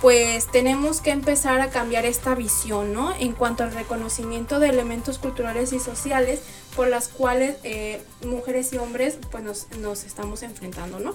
pues 0.00 0.50
tenemos 0.50 1.00
que 1.00 1.10
empezar 1.10 1.60
a 1.60 1.70
cambiar 1.70 2.04
esta 2.04 2.34
visión, 2.34 2.92
¿no? 2.92 3.14
En 3.18 3.32
cuanto 3.32 3.62
al 3.62 3.72
reconocimiento 3.72 4.58
de 4.58 4.68
elementos 4.68 5.18
culturales 5.18 5.72
y 5.72 5.78
sociales 5.78 6.40
por 6.74 6.88
las 6.88 7.08
cuales 7.08 7.56
eh, 7.62 8.02
mujeres 8.22 8.72
y 8.72 8.78
hombres 8.78 9.18
pues 9.30 9.42
nos, 9.42 9.68
nos 9.78 10.04
estamos 10.04 10.42
enfrentando, 10.42 10.98
¿no? 10.98 11.14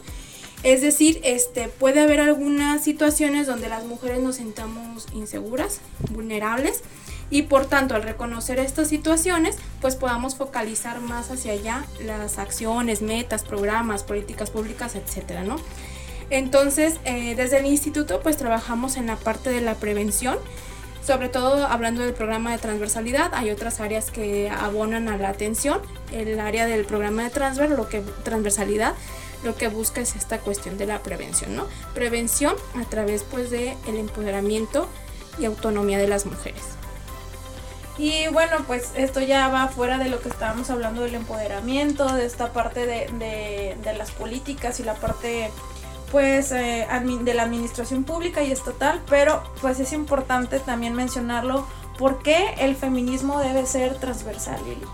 Es 0.64 0.82
decir, 0.82 1.20
este, 1.24 1.70
puede 1.70 2.02
haber 2.02 2.20
algunas 2.20 2.84
situaciones 2.84 3.48
donde 3.48 3.68
las 3.68 3.86
mujeres 3.86 4.20
nos 4.20 4.36
sintamos 4.36 5.08
inseguras, 5.14 5.82
vulnerables, 6.12 6.84
y 7.32 7.44
por 7.44 7.66
tanto 7.66 7.96
al 7.96 8.04
reconocer 8.04 8.60
estas 8.60 8.90
situaciones 8.90 9.56
pues 9.80 9.96
podamos 9.96 10.36
focalizar 10.36 11.00
más 11.00 11.32
hacia 11.32 11.54
allá 11.54 11.86
las 12.06 12.38
acciones, 12.38 13.02
metas, 13.02 13.44
programas, 13.44 14.04
políticas 14.04 14.52
públicas, 14.52 14.96
etcétera, 14.96 15.44
¿no? 15.44 15.56
Entonces, 16.30 17.00
eh, 17.06 17.36
desde 17.36 17.60
el 17.60 17.66
instituto 17.66 18.20
pues 18.22 18.38
trabajamos 18.38 18.98
en 18.98 19.08
la 19.08 19.16
parte 19.16 19.50
de 19.50 19.62
la 19.62 19.76
prevención, 19.76 20.38
sobre 21.06 21.30
todo 21.30 21.66
hablando 21.66 22.04
del 22.04 22.14
programa 22.14 22.52
de 22.52 22.58
transversalidad, 22.60 23.34
hay 23.34 23.50
otras 23.50 23.80
áreas 23.80 24.12
que 24.12 24.50
abonan 24.50 25.10
a 25.10 25.18
la 25.18 25.30
atención, 25.30 25.82
el 26.12 26.40
área 26.40 26.68
del 26.68 26.86
programa 26.86 27.24
de 27.24 27.32
transver, 27.32 27.72
lo 27.72 27.90
que, 27.90 28.02
transversalidad, 28.24 28.94
lo 29.44 29.56
que 29.56 29.68
busca 29.68 30.02
es 30.02 30.16
esta 30.16 30.40
cuestión 30.40 30.78
de 30.78 30.86
la 30.86 31.00
prevención, 31.00 31.56
¿no? 31.56 31.66
Prevención 31.94 32.56
a 32.80 32.86
través 32.86 33.24
pues 33.24 33.50
de 33.50 33.76
el 33.88 33.98
empoderamiento 33.98 34.88
y 35.40 35.46
autonomía 35.46 35.98
de 35.98 36.08
las 36.08 36.26
mujeres. 36.26 36.62
Y 37.98 38.28
bueno, 38.30 38.58
pues 38.68 38.92
esto 38.96 39.20
ya 39.20 39.50
va 39.50 39.68
fuera 39.68 39.98
de 39.98 40.10
lo 40.10 40.22
que 40.22 40.30
estábamos 40.30 40.70
hablando 40.70 41.02
del 41.04 41.14
empoderamiento, 41.16 42.08
de 42.14 42.26
esta 42.26 42.52
parte 42.54 42.86
de, 42.86 43.08
de- 43.84 43.94
las 43.98 44.12
políticas 44.12 44.80
y 44.80 44.84
la 44.84 44.96
parte 44.96 45.52
pues 46.12 46.52
eh, 46.52 46.88
de 47.22 47.34
la 47.34 47.44
administración 47.44 48.04
pública 48.04 48.42
y 48.44 48.52
estatal, 48.52 49.02
pero 49.10 49.44
pues 49.62 49.80
es 49.80 49.94
importante 49.94 50.60
también 50.60 50.94
mencionarlo, 50.94 51.66
¿por 51.98 52.22
qué 52.24 52.56
el 52.60 52.76
feminismo 52.76 53.40
debe 53.40 53.66
ser 53.66 53.98
transversal, 53.98 54.60
Lili? 54.66 54.86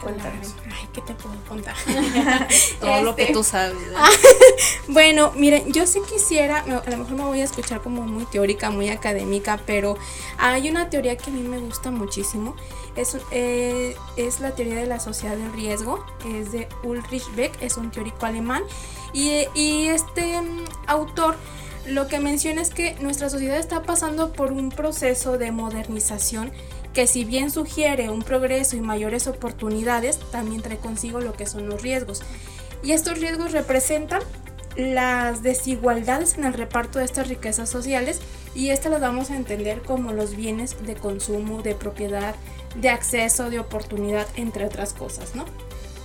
Cuéntanos. 0.00 0.54
Ay, 0.66 0.88
¿qué 0.92 1.00
te 1.00 1.14
puedo 1.14 1.34
contar? 1.48 1.74
Todo 2.80 3.02
lo 3.02 3.16
que 3.16 3.22
Este, 3.22 3.34
tú 3.34 3.42
sabes. 3.44 3.76
¿eh? 3.76 3.94
Bueno, 4.88 5.32
miren, 5.34 5.72
yo 5.72 5.86
sí 5.86 6.00
quisiera, 6.08 6.58
a 6.60 6.66
lo 6.90 6.96
mejor 6.98 7.12
me 7.12 7.24
voy 7.24 7.40
a 7.40 7.44
escuchar 7.44 7.80
como 7.82 8.02
muy 8.02 8.24
teórica, 8.26 8.70
muy 8.70 8.90
académica, 8.90 9.58
pero 9.66 9.96
hay 10.38 10.68
una 10.68 10.90
teoría 10.90 11.16
que 11.16 11.30
a 11.30 11.32
mí 11.32 11.40
me 11.42 11.58
gusta 11.58 11.90
muchísimo. 11.90 12.54
Es, 12.96 13.16
eh, 13.30 13.96
es 14.16 14.40
la 14.40 14.54
teoría 14.54 14.76
de 14.76 14.86
la 14.86 15.00
sociedad 15.00 15.36
del 15.36 15.52
riesgo, 15.52 16.04
es 16.28 16.52
de 16.52 16.68
Ulrich 16.84 17.34
Beck, 17.34 17.60
es 17.62 17.76
un 17.76 17.90
teórico 17.90 18.26
alemán. 18.26 18.62
Y, 19.12 19.46
y 19.54 19.86
este 19.88 20.40
mm, 20.40 20.64
autor 20.86 21.36
lo 21.86 22.08
que 22.08 22.18
menciona 22.18 22.62
es 22.62 22.70
que 22.70 22.94
nuestra 23.00 23.28
sociedad 23.28 23.58
está 23.58 23.82
pasando 23.82 24.32
por 24.32 24.52
un 24.52 24.70
proceso 24.70 25.38
de 25.38 25.50
modernización 25.50 26.52
que 26.94 27.06
si 27.06 27.24
bien 27.24 27.50
sugiere 27.50 28.08
un 28.08 28.22
progreso 28.22 28.76
y 28.76 28.80
mayores 28.80 29.26
oportunidades, 29.26 30.18
también 30.30 30.62
trae 30.62 30.78
consigo 30.78 31.20
lo 31.20 31.34
que 31.34 31.46
son 31.46 31.68
los 31.68 31.82
riesgos. 31.82 32.22
Y 32.82 32.92
estos 32.92 33.18
riesgos 33.18 33.52
representan 33.52 34.22
las 34.76 35.42
desigualdades 35.42 36.38
en 36.38 36.44
el 36.44 36.54
reparto 36.54 36.98
de 36.98 37.04
estas 37.04 37.28
riquezas 37.28 37.68
sociales 37.68 38.20
y 38.54 38.70
estas 38.70 38.92
las 38.92 39.00
vamos 39.00 39.30
a 39.30 39.36
entender 39.36 39.82
como 39.82 40.12
los 40.12 40.36
bienes 40.36 40.84
de 40.86 40.94
consumo, 40.94 41.62
de 41.62 41.74
propiedad, 41.74 42.34
de 42.76 42.88
acceso, 42.88 43.50
de 43.50 43.58
oportunidad, 43.58 44.26
entre 44.36 44.64
otras 44.64 44.92
cosas, 44.92 45.34
¿no? 45.34 45.44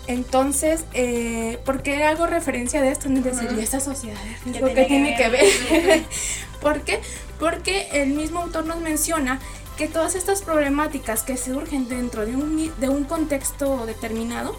Entonces, 0.08 0.86
eh, 0.94 1.60
¿por 1.66 1.84
qué 1.84 2.04
hago 2.04 2.26
referencia 2.26 2.82
de 2.82 2.92
esto? 2.92 3.10
Es 3.10 3.24
decir, 3.24 3.50
¿y 3.56 3.62
esta 3.62 3.80
sociedad 3.80 4.18
qué 4.52 4.86
tiene 4.86 5.16
que 5.16 5.30
ver? 5.30 5.46
¿Por 6.62 6.82
qué? 6.82 7.00
Porque 7.40 7.88
el 7.94 8.10
mismo 8.10 8.40
autor 8.40 8.66
nos 8.66 8.80
menciona 8.80 9.40
que 9.80 9.88
todas 9.88 10.16
estas 10.16 10.42
problemáticas 10.42 11.24
que 11.24 11.38
surgen 11.38 11.88
dentro 11.88 12.26
de 12.26 12.36
un, 12.36 12.70
de 12.82 12.90
un 12.90 13.06
contexto 13.06 13.86
determinado, 13.86 14.54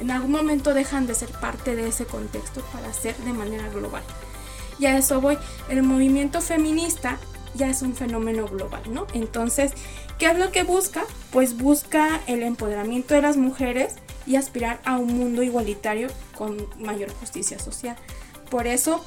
en 0.00 0.10
algún 0.10 0.30
momento 0.30 0.72
dejan 0.72 1.06
de 1.06 1.14
ser 1.14 1.28
parte 1.28 1.76
de 1.76 1.88
ese 1.88 2.06
contexto 2.06 2.62
para 2.72 2.90
ser 2.94 3.14
de 3.18 3.34
manera 3.34 3.68
global. 3.68 4.02
Y 4.78 4.86
a 4.86 4.96
eso 4.96 5.20
voy, 5.20 5.36
el 5.68 5.82
movimiento 5.82 6.40
feminista 6.40 7.18
ya 7.54 7.68
es 7.68 7.82
un 7.82 7.94
fenómeno 7.94 8.46
global, 8.46 8.82
¿no? 8.88 9.06
Entonces, 9.12 9.72
¿qué 10.18 10.30
es 10.30 10.38
lo 10.38 10.50
que 10.52 10.62
busca? 10.62 11.04
Pues 11.32 11.58
busca 11.58 12.22
el 12.26 12.42
empoderamiento 12.42 13.12
de 13.12 13.20
las 13.20 13.36
mujeres 13.36 13.96
y 14.26 14.36
aspirar 14.36 14.80
a 14.86 14.96
un 14.96 15.18
mundo 15.18 15.42
igualitario 15.42 16.08
con 16.34 16.66
mayor 16.78 17.12
justicia 17.12 17.58
social. 17.58 17.96
Por 18.48 18.66
eso 18.66 19.04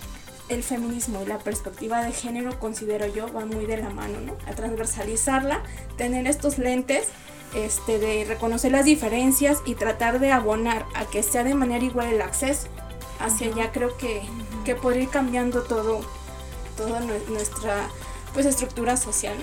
el 0.49 0.63
feminismo 0.63 1.21
y 1.23 1.25
la 1.25 1.39
perspectiva 1.39 2.03
de 2.03 2.11
género, 2.11 2.59
considero 2.59 3.07
yo, 3.07 3.31
van 3.31 3.49
muy 3.49 3.65
de 3.65 3.77
la 3.77 3.89
mano, 3.89 4.19
¿no? 4.21 4.37
A 4.47 4.53
transversalizarla, 4.53 5.63
tener 5.97 6.27
estos 6.27 6.57
lentes 6.57 7.07
este, 7.55 7.99
de 7.99 8.25
reconocer 8.25 8.71
las 8.71 8.85
diferencias 8.85 9.59
y 9.65 9.75
tratar 9.75 10.19
de 10.19 10.31
abonar 10.31 10.85
a 10.93 11.05
que 11.05 11.23
sea 11.23 11.43
de 11.43 11.55
manera 11.55 11.83
igual 11.83 12.07
el 12.07 12.21
acceso. 12.21 12.67
Hacia 13.19 13.47
allá 13.47 13.71
creo 13.71 13.95
que, 13.97 14.21
que 14.65 14.75
podría 14.75 15.03
ir 15.03 15.09
cambiando 15.09 15.63
todo, 15.63 16.01
toda 16.75 16.99
nuestra 17.29 17.87
pues, 18.33 18.45
estructura 18.45 18.97
social. 18.97 19.37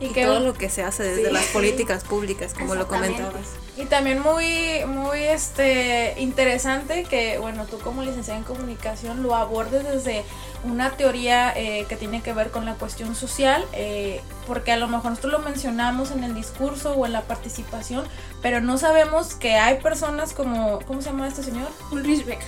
Y, 0.00 0.10
que 0.10 0.24
todo 0.24 0.40
lo 0.40 0.54
que 0.54 0.70
se 0.70 0.82
hace 0.82 1.02
desde 1.02 1.32
las 1.32 1.46
políticas 1.46 2.04
públicas, 2.04 2.54
como 2.54 2.74
lo 2.76 2.86
comentabas. 2.86 3.48
Y 3.76 3.86
también 3.86 4.20
muy, 4.20 4.84
muy 4.86 5.20
este, 5.20 6.14
interesante 6.18 7.04
que, 7.04 7.38
bueno, 7.38 7.64
tú 7.66 7.78
como 7.78 8.02
licenciada 8.02 8.38
en 8.38 8.44
comunicación 8.44 9.22
lo 9.22 9.34
abordes 9.34 9.84
desde 9.84 10.24
una 10.64 10.90
teoría 10.90 11.52
eh, 11.56 11.86
que 11.88 11.96
tiene 11.96 12.20
que 12.20 12.32
ver 12.32 12.50
con 12.50 12.64
la 12.64 12.74
cuestión 12.74 13.14
social, 13.14 13.64
eh, 13.72 14.20
porque 14.46 14.72
a 14.72 14.76
lo 14.76 14.88
mejor 14.88 15.10
nosotros 15.10 15.32
lo 15.32 15.38
mencionamos 15.40 16.10
en 16.10 16.24
el 16.24 16.34
discurso 16.34 16.92
o 16.92 17.06
en 17.06 17.12
la 17.12 17.22
participación, 17.22 18.04
pero 18.42 18.60
no 18.60 18.78
sabemos 18.78 19.34
que 19.34 19.54
hay 19.54 19.80
personas 19.80 20.32
como, 20.32 20.80
¿cómo 20.86 21.00
se 21.00 21.10
llama 21.10 21.28
este 21.28 21.42
señor? 21.42 21.68
Ulrich 21.90 22.24
Beck 22.24 22.40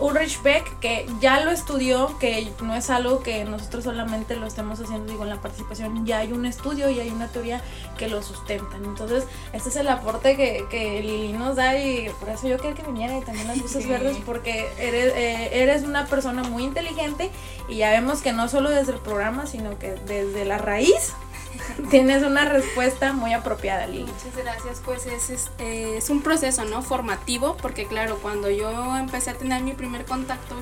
Ulrich 0.00 0.42
Beck, 0.42 0.78
que 0.80 1.06
ya 1.20 1.40
lo 1.40 1.50
estudió, 1.50 2.18
que 2.18 2.50
no 2.62 2.74
es 2.74 2.90
algo 2.90 3.22
que 3.22 3.44
nosotros 3.44 3.84
solamente 3.84 4.36
lo 4.36 4.46
estemos 4.46 4.80
haciendo, 4.80 5.12
digo, 5.12 5.24
en 5.24 5.30
la 5.30 5.40
participación, 5.40 6.04
ya 6.06 6.18
hay 6.18 6.32
un 6.32 6.46
estudio 6.46 6.90
y 6.90 6.98
hay 7.00 7.10
una 7.10 7.28
teoría 7.28 7.60
que 7.98 8.08
lo 8.08 8.22
sustentan. 8.22 8.84
Entonces, 8.84 9.24
este 9.52 9.68
es 9.68 9.76
el 9.76 9.88
aporte 9.88 10.36
que, 10.36 10.64
que 10.70 11.02
Lili 11.02 11.32
nos 11.32 11.56
da 11.56 11.78
y 11.78 12.08
por 12.20 12.30
eso 12.30 12.48
yo 12.48 12.58
quiero 12.58 12.74
que 12.74 12.82
viniera 12.82 13.16
y 13.16 13.20
también 13.22 13.48
las 13.48 13.58
luces 13.58 13.86
verdes, 13.86 14.16
porque 14.24 14.68
eres, 14.78 15.12
eh, 15.14 15.62
eres 15.62 15.82
una 15.82 16.06
persona 16.06 16.42
muy 16.42 16.64
inteligente 16.64 17.30
y 17.68 17.76
ya 17.76 17.90
vemos 17.90 18.22
que 18.22 18.32
no 18.32 18.48
solo 18.48 18.70
desde 18.70 18.92
el 18.92 18.98
programa, 18.98 19.46
sino 19.46 19.78
que 19.78 19.92
desde 20.06 20.44
la 20.44 20.58
raíz 20.58 21.12
Tienes 21.90 22.22
una 22.22 22.44
respuesta 22.44 23.12
muy 23.12 23.32
apropiada, 23.32 23.86
Lili. 23.86 24.04
Muchas 24.04 24.36
gracias. 24.36 24.82
Pues 24.84 25.06
es, 25.06 25.50
es, 25.58 26.10
un 26.10 26.22
proceso, 26.22 26.64
¿no? 26.64 26.82
Formativo, 26.82 27.56
porque 27.60 27.86
claro, 27.86 28.18
cuando 28.20 28.50
yo 28.50 28.96
empecé 28.96 29.30
a 29.30 29.34
tener 29.34 29.62
mi 29.62 29.72
primer 29.72 30.04
contacto 30.04 30.56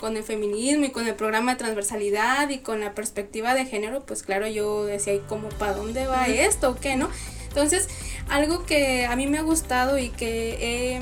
con 0.00 0.16
el 0.16 0.24
feminismo 0.24 0.84
y 0.84 0.90
con 0.90 1.06
el 1.06 1.14
programa 1.14 1.52
de 1.52 1.58
transversalidad 1.58 2.48
y 2.48 2.58
con 2.58 2.80
la 2.80 2.92
perspectiva 2.92 3.54
de 3.54 3.66
género, 3.66 4.04
pues 4.04 4.22
claro, 4.22 4.48
yo 4.48 4.84
decía, 4.84 5.14
¿y 5.14 5.20
cómo, 5.20 5.48
para 5.50 5.74
dónde 5.74 6.06
va 6.06 6.26
esto 6.26 6.70
o 6.70 6.74
qué, 6.74 6.96
no? 6.96 7.08
Entonces, 7.48 7.88
algo 8.28 8.64
que 8.64 9.06
a 9.06 9.14
mí 9.14 9.26
me 9.26 9.38
ha 9.38 9.42
gustado 9.42 9.98
y 9.98 10.08
que 10.08 10.94
he 10.94 11.00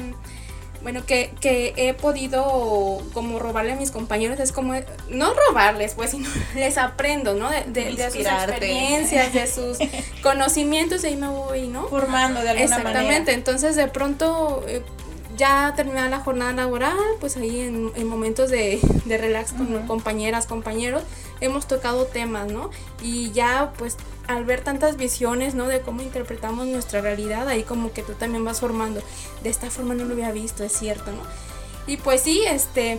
bueno, 0.82 1.04
que, 1.04 1.32
que, 1.40 1.74
he 1.76 1.94
podido 1.94 3.02
como 3.12 3.38
robarle 3.38 3.72
a 3.72 3.76
mis 3.76 3.90
compañeros, 3.90 4.40
es 4.40 4.52
como, 4.52 4.74
no 5.08 5.34
robarles, 5.34 5.94
pues, 5.94 6.10
sino 6.12 6.28
les 6.54 6.78
aprendo, 6.78 7.34
¿no? 7.34 7.50
De, 7.50 7.64
de, 7.64 8.10
sus 8.10 8.26
experiencias, 8.26 9.32
de 9.32 9.46
sus 9.46 9.78
conocimientos, 10.22 11.04
y 11.04 11.08
ahí 11.08 11.16
me 11.16 11.28
voy, 11.28 11.68
¿no? 11.68 11.88
Formando 11.88 12.40
de 12.40 12.50
alguna 12.50 12.78
manera. 12.78 12.90
Exactamente, 12.90 13.32
entonces 13.32 13.76
de 13.76 13.88
pronto, 13.88 14.64
eh, 14.66 14.82
ya 15.36 15.72
terminada 15.74 16.08
la 16.08 16.20
jornada 16.20 16.52
laboral, 16.52 16.96
pues 17.18 17.36
ahí 17.36 17.60
en, 17.60 17.90
en 17.94 18.06
momentos 18.06 18.50
de, 18.50 18.78
de 19.06 19.18
relax 19.18 19.52
con 19.52 19.86
compañeras, 19.86 20.46
compañeros, 20.46 21.02
hemos 21.40 21.66
tocado 21.66 22.06
temas, 22.06 22.50
¿no? 22.50 22.70
Y 23.02 23.30
ya, 23.32 23.72
pues, 23.78 23.96
al 24.26 24.44
ver 24.44 24.62
tantas 24.62 24.96
visiones, 24.96 25.54
¿no? 25.54 25.66
De 25.66 25.80
cómo 25.80 26.02
interpretamos 26.02 26.66
nuestra 26.66 27.00
realidad, 27.00 27.48
ahí 27.48 27.62
como 27.62 27.92
que 27.92 28.02
tú 28.02 28.12
también 28.12 28.44
vas 28.44 28.60
formando. 28.60 29.02
De 29.42 29.50
esta 29.50 29.70
forma 29.70 29.94
no 29.94 30.04
lo 30.04 30.14
había 30.14 30.32
visto, 30.32 30.64
es 30.64 30.72
cierto, 30.72 31.10
¿no? 31.12 31.22
Y 31.86 31.96
pues 31.96 32.22
sí, 32.22 32.44
este, 32.46 32.98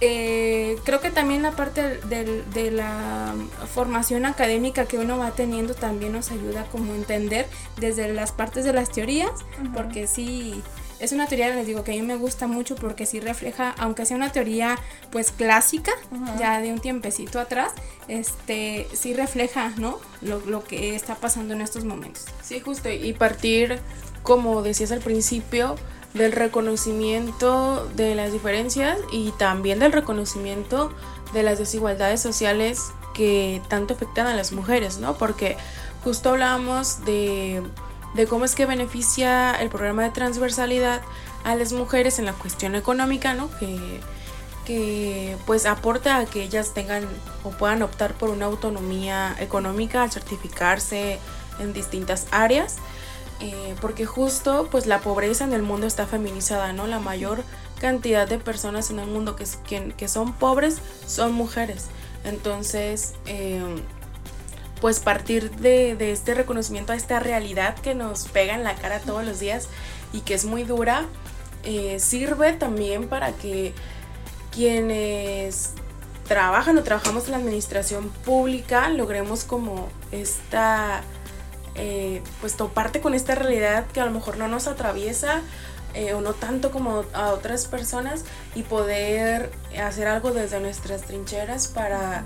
eh, 0.00 0.78
creo 0.84 1.00
que 1.00 1.10
también 1.10 1.42
la 1.42 1.52
parte 1.52 1.98
de 1.98 2.70
la 2.70 3.34
formación 3.72 4.26
académica 4.26 4.86
que 4.86 4.98
uno 4.98 5.18
va 5.18 5.32
teniendo 5.32 5.74
también 5.74 6.12
nos 6.12 6.30
ayuda 6.30 6.64
como 6.70 6.92
a 6.92 6.96
entender 6.96 7.46
desde 7.76 8.12
las 8.12 8.32
partes 8.32 8.64
de 8.64 8.72
las 8.72 8.90
teorías, 8.90 9.30
porque 9.74 10.06
sí 10.06 10.62
es 11.00 11.12
una 11.12 11.26
teoría, 11.26 11.54
les 11.54 11.66
digo, 11.66 11.84
que 11.84 11.92
a 11.92 11.94
mí 11.94 12.02
me 12.02 12.16
gusta 12.16 12.46
mucho 12.46 12.74
porque 12.76 13.06
sí 13.06 13.20
refleja, 13.20 13.74
aunque 13.78 14.04
sea 14.04 14.16
una 14.16 14.32
teoría 14.32 14.78
pues 15.10 15.30
clásica, 15.30 15.92
ya 16.38 16.60
de 16.60 16.72
un 16.72 16.80
tiempecito 16.80 17.38
atrás, 17.40 17.72
este 18.08 18.88
sí 18.92 19.14
refleja, 19.14 19.72
¿no? 19.76 19.98
Lo, 20.22 20.40
lo 20.40 20.64
que 20.64 20.94
está 20.94 21.14
pasando 21.14 21.54
en 21.54 21.60
estos 21.60 21.84
momentos. 21.84 22.26
Sí, 22.42 22.60
justo, 22.60 22.90
y 22.90 23.12
partir, 23.12 23.78
como 24.22 24.62
decías 24.62 24.92
al 24.92 25.00
principio, 25.00 25.76
del 26.14 26.32
reconocimiento 26.32 27.86
de 27.94 28.14
las 28.14 28.32
diferencias 28.32 28.98
y 29.12 29.30
también 29.32 29.78
del 29.78 29.92
reconocimiento 29.92 30.92
de 31.32 31.42
las 31.42 31.58
desigualdades 31.58 32.20
sociales 32.20 32.80
que 33.14 33.60
tanto 33.68 33.94
afectan 33.94 34.26
a 34.26 34.34
las 34.34 34.52
mujeres, 34.52 34.98
¿no? 34.98 35.18
Porque 35.18 35.56
justo 36.02 36.30
hablábamos 36.30 37.04
de 37.04 37.62
de 38.14 38.26
cómo 38.26 38.44
es 38.44 38.54
que 38.54 38.66
beneficia 38.66 39.52
el 39.52 39.68
programa 39.68 40.04
de 40.04 40.10
transversalidad 40.10 41.02
a 41.44 41.54
las 41.54 41.72
mujeres 41.72 42.18
en 42.18 42.24
la 42.24 42.32
cuestión 42.32 42.74
económica, 42.74 43.34
¿no? 43.34 43.50
Que, 43.58 44.00
que 44.64 45.36
pues 45.46 45.66
aporta 45.66 46.18
a 46.18 46.26
que 46.26 46.42
ellas 46.42 46.74
tengan 46.74 47.06
o 47.44 47.50
puedan 47.50 47.82
optar 47.82 48.14
por 48.14 48.30
una 48.30 48.46
autonomía 48.46 49.34
económica 49.38 50.02
al 50.02 50.10
certificarse 50.10 51.18
en 51.58 51.72
distintas 51.72 52.26
áreas. 52.30 52.76
Eh, 53.40 53.76
porque 53.80 54.04
justo 54.04 54.66
pues 54.68 54.86
la 54.86 54.98
pobreza 54.98 55.44
en 55.44 55.52
el 55.52 55.62
mundo 55.62 55.86
está 55.86 56.06
feminizada, 56.06 56.72
¿no? 56.72 56.88
La 56.88 56.98
mayor 56.98 57.44
cantidad 57.80 58.26
de 58.26 58.38
personas 58.38 58.90
en 58.90 58.98
el 58.98 59.06
mundo 59.06 59.36
que, 59.36 59.46
que, 59.96 60.08
son 60.08 60.32
pobres 60.32 60.80
son 61.06 61.32
mujeres. 61.32 61.86
Entonces, 62.24 63.14
eh, 63.26 63.62
pues 64.80 65.00
partir 65.00 65.50
de, 65.50 65.96
este 66.12 66.34
reconocimiento 66.34 66.92
a 66.92 66.96
esta 66.96 67.20
realidad 67.20 67.76
que 67.76 67.94
nos 67.94 68.28
pega 68.28 68.54
en 68.54 68.64
la 68.64 68.74
cara 68.74 69.00
todos 69.00 69.24
los 69.24 69.40
días 69.40 69.68
y 70.12 70.20
que 70.20 70.34
es 70.34 70.44
muy 70.44 70.64
dura, 70.64 71.06
eh, 71.64 71.98
sirve 71.98 72.52
también 72.52 73.08
para 73.08 73.32
que 73.32 73.74
quienes 74.52 75.72
trabajan 76.26 76.78
o 76.78 76.82
trabajamos 76.82 77.24
en 77.26 77.32
la 77.32 77.36
administración 77.38 78.10
pública 78.24 78.88
logremos 78.90 79.44
como 79.44 79.88
esta, 80.12 81.02
eh, 81.74 82.22
pues 82.40 82.56
toparte 82.56 83.00
con 83.00 83.14
esta 83.14 83.34
realidad 83.34 83.86
que 83.86 84.00
a 84.00 84.04
lo 84.04 84.10
mejor 84.10 84.36
no 84.36 84.46
nos 84.46 84.66
atraviesa 84.66 85.42
eh, 85.94 86.12
o 86.12 86.20
no 86.20 86.34
tanto 86.34 86.70
como 86.70 87.04
a 87.14 87.30
otras 87.30 87.66
personas 87.66 88.24
y 88.54 88.62
poder 88.62 89.50
hacer 89.82 90.06
algo 90.06 90.32
desde 90.32 90.60
nuestras 90.60 91.02
trincheras 91.02 91.66
para 91.68 92.24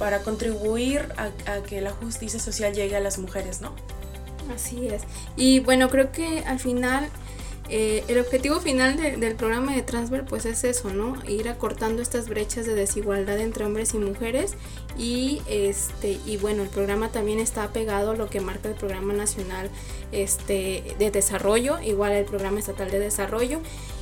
para 0.00 0.22
contribuir 0.22 1.06
a, 1.18 1.60
que 1.60 1.82
la 1.82 1.90
justicia 1.90 2.40
social 2.40 2.72
llegue 2.72 2.96
a 2.96 3.00
las 3.00 3.18
mujeres, 3.18 3.60
¿no? 3.60 3.74
Así 4.52 4.88
es. 4.88 5.02
Y 5.36 5.60
bueno, 5.60 5.90
creo 5.90 6.10
que 6.10 6.38
al 6.46 6.58
final 6.58 7.06
eh, 7.68 8.02
el 8.08 8.18
objetivo 8.18 8.60
final 8.60 8.96
del 8.96 9.36
programa 9.36 9.76
de 9.76 9.82
Transver 9.82 10.24
pues 10.24 10.46
es 10.46 10.64
eso, 10.64 10.88
¿no? 10.94 11.14
Ir 11.28 11.50
acortando 11.50 12.00
estas 12.00 12.30
brechas 12.30 12.64
de 12.64 12.74
desigualdad 12.74 13.38
entre 13.40 13.66
hombres 13.66 13.92
y 13.92 13.98
mujeres 13.98 14.54
y 14.96 15.42
este 15.46 16.18
y 16.24 16.38
bueno, 16.38 16.62
el 16.62 16.70
programa 16.70 17.10
también 17.10 17.38
está 17.38 17.68
pegado 17.68 18.12
a 18.12 18.16
lo 18.16 18.30
que 18.30 18.40
marca 18.40 18.70
el 18.70 18.76
Programa 18.76 19.12
Nacional 19.12 19.68
este 20.12 20.96
de 20.98 21.10
Desarrollo, 21.10 21.78
igual 21.80 22.12
el 22.12 22.24
Programa 22.24 22.58
Estatal 22.58 22.90
de 22.90 23.00
Desarrollo 23.00 23.60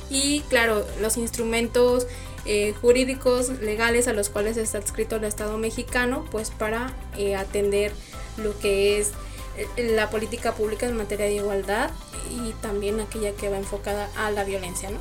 y 0.09 0.39
claro, 0.49 0.85
los 1.01 1.17
instrumentos 1.17 2.07
eh, 2.45 2.73
jurídicos 2.81 3.49
legales 3.59 4.07
a 4.07 4.13
los 4.13 4.29
cuales 4.29 4.57
está 4.57 4.77
adscrito 4.77 5.17
el 5.17 5.23
Estado 5.23 5.57
mexicano, 5.57 6.25
pues 6.31 6.51
para 6.51 6.93
eh, 7.17 7.35
atender 7.35 7.91
lo 8.37 8.57
que 8.59 8.99
es 8.99 9.11
eh, 9.57 9.93
la 9.93 10.09
política 10.09 10.53
pública 10.53 10.85
en 10.87 10.95
materia 10.95 11.25
de 11.25 11.35
igualdad 11.35 11.91
y 12.31 12.51
también 12.61 12.99
aquella 12.99 13.33
que 13.33 13.49
va 13.49 13.57
enfocada 13.57 14.09
a 14.15 14.31
la 14.31 14.43
violencia, 14.43 14.89
¿no? 14.89 14.99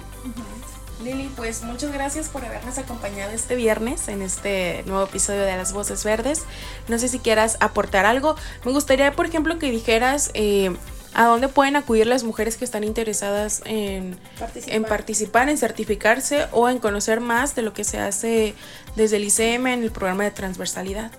Lili, 1.03 1.31
pues 1.37 1.63
muchas 1.63 1.93
gracias 1.93 2.29
por 2.29 2.45
habernos 2.45 2.77
acompañado 2.77 3.31
este 3.31 3.55
viernes 3.55 4.09
en 4.09 4.21
este 4.21 4.83
nuevo 4.87 5.05
episodio 5.05 5.43
de 5.43 5.57
Las 5.57 5.73
Voces 5.73 6.03
Verdes. 6.03 6.43
No 6.89 6.99
sé 6.99 7.09
si 7.09 7.21
quieras 7.21 7.57
aportar 7.61 8.05
algo. 8.05 8.35
Me 8.65 8.73
gustaría, 8.73 9.13
por 9.13 9.27
ejemplo, 9.27 9.61
que 9.61 9.71
dijeras 9.71 10.33
¿A 11.19 11.25
dónde 11.25 11.49
pueden 11.49 11.75
acudir 11.75 12.07
las 12.07 12.23
mujeres 12.23 12.57
que 12.57 12.65
están 12.65 12.85
interesadas 12.85 13.61
en 13.65 14.17
participar. 14.39 14.77
en 14.77 14.85
participar, 14.85 15.49
en 15.49 15.59
certificarse 15.59 16.47
o 16.53 16.69
en 16.69 16.79
conocer 16.79 17.19
más 17.19 17.57
de 17.57 17.63
lo 17.63 17.73
que 17.73 17.83
se 17.83 17.99
hace 17.99 18.55
desde 18.95 19.17
el 19.17 19.25
ICM 19.25 19.67
en 19.67 19.83
el 19.83 19.91
programa 19.91 20.23
de 20.23 20.31
transversalidad? 20.31 21.11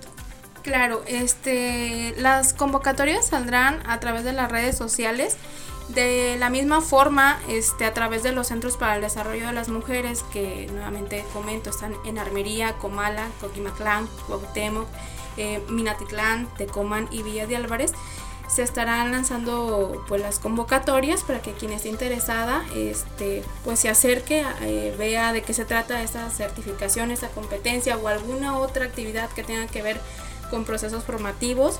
Claro, 0.61 1.03
este, 1.05 2.15
las 2.17 2.53
convocatorias 2.53 3.27
saldrán 3.27 3.83
a 3.89 3.99
través 3.99 4.23
de 4.23 4.31
las 4.31 4.49
redes 4.49 4.77
sociales. 4.77 5.35
De 5.89 6.37
la 6.39 6.49
misma 6.49 6.79
forma, 6.79 7.37
este, 7.49 7.83
a 7.83 7.93
través 7.93 8.23
de 8.23 8.31
los 8.31 8.47
Centros 8.47 8.77
para 8.77 8.95
el 8.95 9.01
Desarrollo 9.01 9.47
de 9.47 9.53
las 9.53 9.67
Mujeres, 9.67 10.23
que 10.31 10.69
nuevamente 10.71 11.25
comento, 11.33 11.71
están 11.71 11.93
en 12.05 12.19
Armería, 12.19 12.71
Comala, 12.77 13.27
Coquimaclán, 13.41 14.07
Cuauhtémoc, 14.27 14.87
eh, 15.35 15.61
Minatitlán, 15.67 16.47
Tecoman 16.57 17.09
y 17.11 17.21
Villa 17.21 17.47
de 17.47 17.57
Álvarez 17.57 17.91
se 18.49 18.63
estarán 18.63 19.11
lanzando 19.11 20.03
pues 20.07 20.21
las 20.21 20.39
convocatorias 20.39 21.23
para 21.23 21.41
que 21.41 21.53
quien 21.53 21.71
esté 21.71 21.89
interesada 21.89 22.63
este 22.75 23.43
pues 23.63 23.79
se 23.79 23.89
acerque 23.89 24.43
eh, 24.61 24.93
vea 24.97 25.31
de 25.33 25.43
qué 25.43 25.53
se 25.53 25.65
trata 25.65 26.01
esta 26.01 26.29
certificación 26.29 27.11
esta 27.11 27.29
competencia 27.29 27.95
o 27.97 28.07
alguna 28.07 28.57
otra 28.57 28.85
actividad 28.85 29.29
que 29.29 29.43
tenga 29.43 29.67
que 29.67 29.81
ver 29.81 30.01
con 30.49 30.65
procesos 30.65 31.03
formativos 31.03 31.79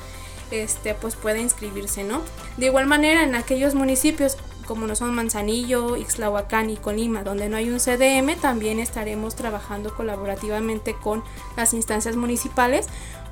este 0.51 0.93
pues 0.93 1.15
puede 1.15 1.41
inscribirse 1.41 2.03
no 2.03 2.21
de 2.57 2.67
igual 2.67 2.85
manera 2.85 3.23
en 3.23 3.35
aquellos 3.35 3.73
municipios 3.73 4.37
como 4.69 4.85
no 4.85 4.95
son 4.95 5.15
Manzanillo, 5.15 5.97
Ixtlahuacán 5.97 6.69
y 6.69 6.77
Colima, 6.77 7.23
donde 7.23 7.49
no 7.49 7.57
hay 7.57 7.71
un 7.71 7.79
CDM, 7.79 8.39
también 8.39 8.79
estaremos 8.79 9.33
trabajando 9.35 9.95
colaborativamente 9.95 10.93
con 10.93 11.23
las 11.57 11.73
instancias 11.73 12.15
municipales 12.15 12.85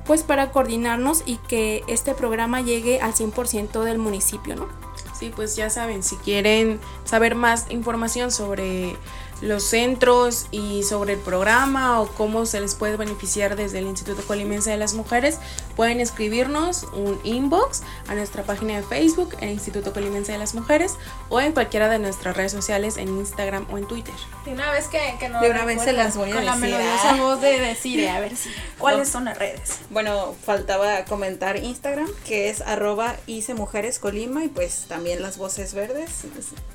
pues 0.08 0.22
para 0.22 0.50
coordinarnos 0.52 1.22
y 1.26 1.36
que 1.36 1.84
este 1.86 2.14
programa 2.14 2.62
llegue 2.62 2.98
al 3.02 3.12
100% 3.12 3.84
del 3.84 3.98
municipio, 3.98 4.56
¿no? 4.56 4.66
Sí, 5.12 5.30
pues 5.36 5.54
ya 5.54 5.68
saben, 5.68 6.02
si 6.02 6.16
quieren 6.16 6.80
saber 7.04 7.34
más 7.34 7.66
información 7.70 8.30
sobre 8.30 8.96
los 9.42 9.64
centros 9.64 10.46
y 10.50 10.82
sobre 10.82 11.12
el 11.12 11.18
programa 11.20 12.00
o 12.00 12.08
cómo 12.08 12.46
se 12.46 12.58
les 12.58 12.74
puede 12.74 12.96
beneficiar 12.96 13.54
desde 13.54 13.80
el 13.80 13.86
Instituto 13.86 14.22
Colimense 14.22 14.70
de 14.70 14.78
las 14.78 14.94
Mujeres, 14.94 15.40
pueden 15.78 16.00
escribirnos 16.00 16.82
un 16.92 17.20
inbox 17.22 17.82
a 18.08 18.16
nuestra 18.16 18.42
página 18.42 18.74
de 18.74 18.82
Facebook, 18.82 19.36
el 19.40 19.50
Instituto 19.50 19.92
Colimense 19.92 20.32
de 20.32 20.38
las 20.38 20.56
Mujeres, 20.56 20.96
o 21.28 21.40
en 21.40 21.52
cualquiera 21.52 21.88
de 21.88 22.00
nuestras 22.00 22.36
redes 22.36 22.50
sociales, 22.50 22.96
en 22.96 23.06
Instagram 23.06 23.64
o 23.70 23.78
en 23.78 23.86
Twitter. 23.86 24.14
De 24.44 24.54
una 24.54 24.72
vez 24.72 24.88
que, 24.88 24.98
que 25.20 25.28
no 25.28 25.40
De 25.40 25.48
una 25.48 25.64
vez 25.64 25.80
se 25.80 25.92
las 25.92 26.16
voy 26.16 26.32
a 26.32 26.34
con 26.34 26.44
la 26.44 26.56
decir, 26.56 26.68
melodiosa 26.68 27.10
¿ah? 27.10 27.16
voz 27.22 27.40
de 27.40 27.60
decir, 27.60 28.08
a 28.08 28.18
ver 28.18 28.34
si. 28.34 28.50
¿Cuáles 28.78 29.08
son 29.08 29.26
las 29.26 29.38
redes? 29.38 29.78
Bueno, 29.90 30.34
faltaba 30.44 31.04
comentar 31.04 31.56
Instagram, 31.56 32.08
que 32.26 32.50
es 32.50 32.60
arroba 32.62 33.14
hice 33.28 33.54
mujeres 33.54 34.00
colima 34.00 34.44
y 34.44 34.48
pues 34.48 34.86
también 34.88 35.22
las 35.22 35.38
voces 35.38 35.74
verdes. 35.74 36.24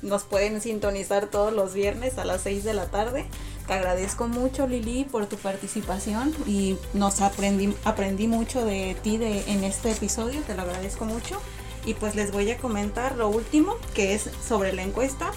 Nos 0.00 0.22
pueden 0.22 0.62
sintonizar 0.62 1.26
todos 1.26 1.52
los 1.52 1.74
viernes 1.74 2.16
a 2.16 2.24
las 2.24 2.40
6 2.40 2.64
de 2.64 2.72
la 2.72 2.86
tarde. 2.86 3.26
Te 3.66 3.72
agradezco 3.72 4.28
mucho 4.28 4.66
Lili 4.66 5.04
por 5.04 5.26
tu 5.26 5.36
participación 5.36 6.34
y 6.46 6.76
nos 6.92 7.22
aprendí, 7.22 7.74
aprendí 7.84 8.28
mucho 8.28 8.64
de 8.64 8.94
ti 9.02 9.16
de, 9.16 9.50
en 9.50 9.64
este 9.64 9.90
episodio, 9.90 10.42
te 10.42 10.54
lo 10.54 10.62
agradezco 10.62 11.06
mucho. 11.06 11.40
Y 11.86 11.94
pues 11.94 12.14
les 12.14 12.32
voy 12.32 12.50
a 12.50 12.58
comentar 12.58 13.16
lo 13.16 13.28
último, 13.28 13.76
que 13.94 14.14
es 14.14 14.30
sobre 14.46 14.72
la 14.72 14.82
encuesta, 14.82 15.30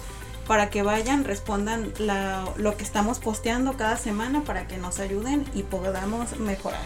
para 0.48 0.70
que 0.70 0.82
vayan, 0.82 1.26
respondan 1.26 1.94
lo 2.58 2.78
que 2.78 2.84
estamos 2.84 3.20
posteando 3.20 3.76
cada 3.76 3.98
semana 3.98 4.44
para 4.44 4.68
que 4.68 4.78
nos 4.78 5.00
ayuden 5.00 5.46
y 5.54 5.64
podamos 5.64 6.38
mejorar. 6.40 6.86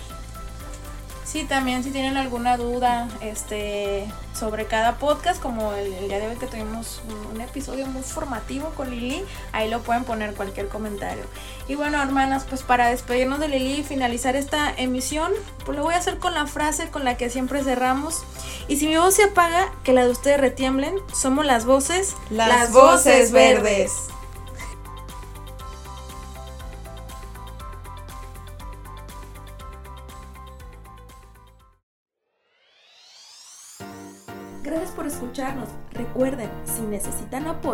Sí, 1.32 1.46
también 1.46 1.82
si 1.82 1.92
tienen 1.92 2.18
alguna 2.18 2.58
duda 2.58 3.08
este, 3.22 4.06
sobre 4.38 4.66
cada 4.66 4.98
podcast, 4.98 5.42
como 5.42 5.72
el, 5.72 5.94
el 5.94 6.10
día 6.10 6.20
de 6.20 6.28
hoy 6.28 6.36
que 6.36 6.46
tuvimos 6.46 7.02
un, 7.08 7.36
un 7.36 7.40
episodio 7.40 7.88
muy 7.88 8.02
formativo 8.02 8.72
con 8.72 8.90
Lili, 8.90 9.24
ahí 9.54 9.70
lo 9.70 9.80
pueden 9.80 10.04
poner 10.04 10.34
cualquier 10.34 10.68
comentario. 10.68 11.24
Y 11.70 11.76
bueno, 11.76 12.02
hermanas, 12.02 12.46
pues 12.50 12.64
para 12.64 12.90
despedirnos 12.90 13.40
de 13.40 13.48
Lili 13.48 13.76
y 13.76 13.84
finalizar 13.84 14.36
esta 14.36 14.74
emisión, 14.76 15.32
pues 15.64 15.78
lo 15.78 15.86
voy 15.86 15.94
a 15.94 16.00
hacer 16.00 16.18
con 16.18 16.34
la 16.34 16.48
frase 16.48 16.90
con 16.90 17.06
la 17.06 17.16
que 17.16 17.30
siempre 17.30 17.64
cerramos. 17.64 18.24
Y 18.68 18.76
si 18.76 18.88
mi 18.88 18.98
voz 18.98 19.16
se 19.16 19.24
apaga, 19.24 19.72
que 19.86 19.94
la 19.94 20.04
de 20.04 20.12
ustedes 20.12 20.38
retiemblen, 20.38 20.96
somos 21.14 21.46
las 21.46 21.64
voces, 21.64 22.14
Las 22.30 22.74
voces 22.74 23.32
verdes. 23.32 24.11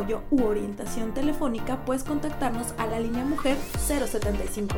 Apoyo 0.08 0.22
u 0.32 0.44
orientación 0.46 1.14
telefónica, 1.14 1.84
puedes 1.84 2.04
contactarnos 2.04 2.74
a 2.78 2.88
la 2.88 3.00
línea 3.00 3.26
Mujer 3.26 3.58
075. 3.78 4.76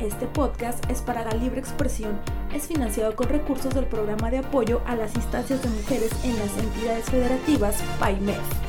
Este 0.00 0.26
podcast 0.26 0.84
es 0.90 1.00
para 1.00 1.24
la 1.24 1.32
libre 1.32 1.60
expresión. 1.60 2.20
Es 2.52 2.66
financiado 2.66 3.16
con 3.16 3.28
recursos 3.28 3.74
del 3.74 3.86
programa 3.86 4.30
de 4.30 4.38
apoyo 4.38 4.82
a 4.86 4.94
las 4.94 5.14
instancias 5.14 5.62
de 5.62 5.70
mujeres 5.70 6.12
en 6.24 6.38
las 6.38 6.56
entidades 6.58 7.06
federativas 7.06 7.82
PAIMEF. 7.98 8.65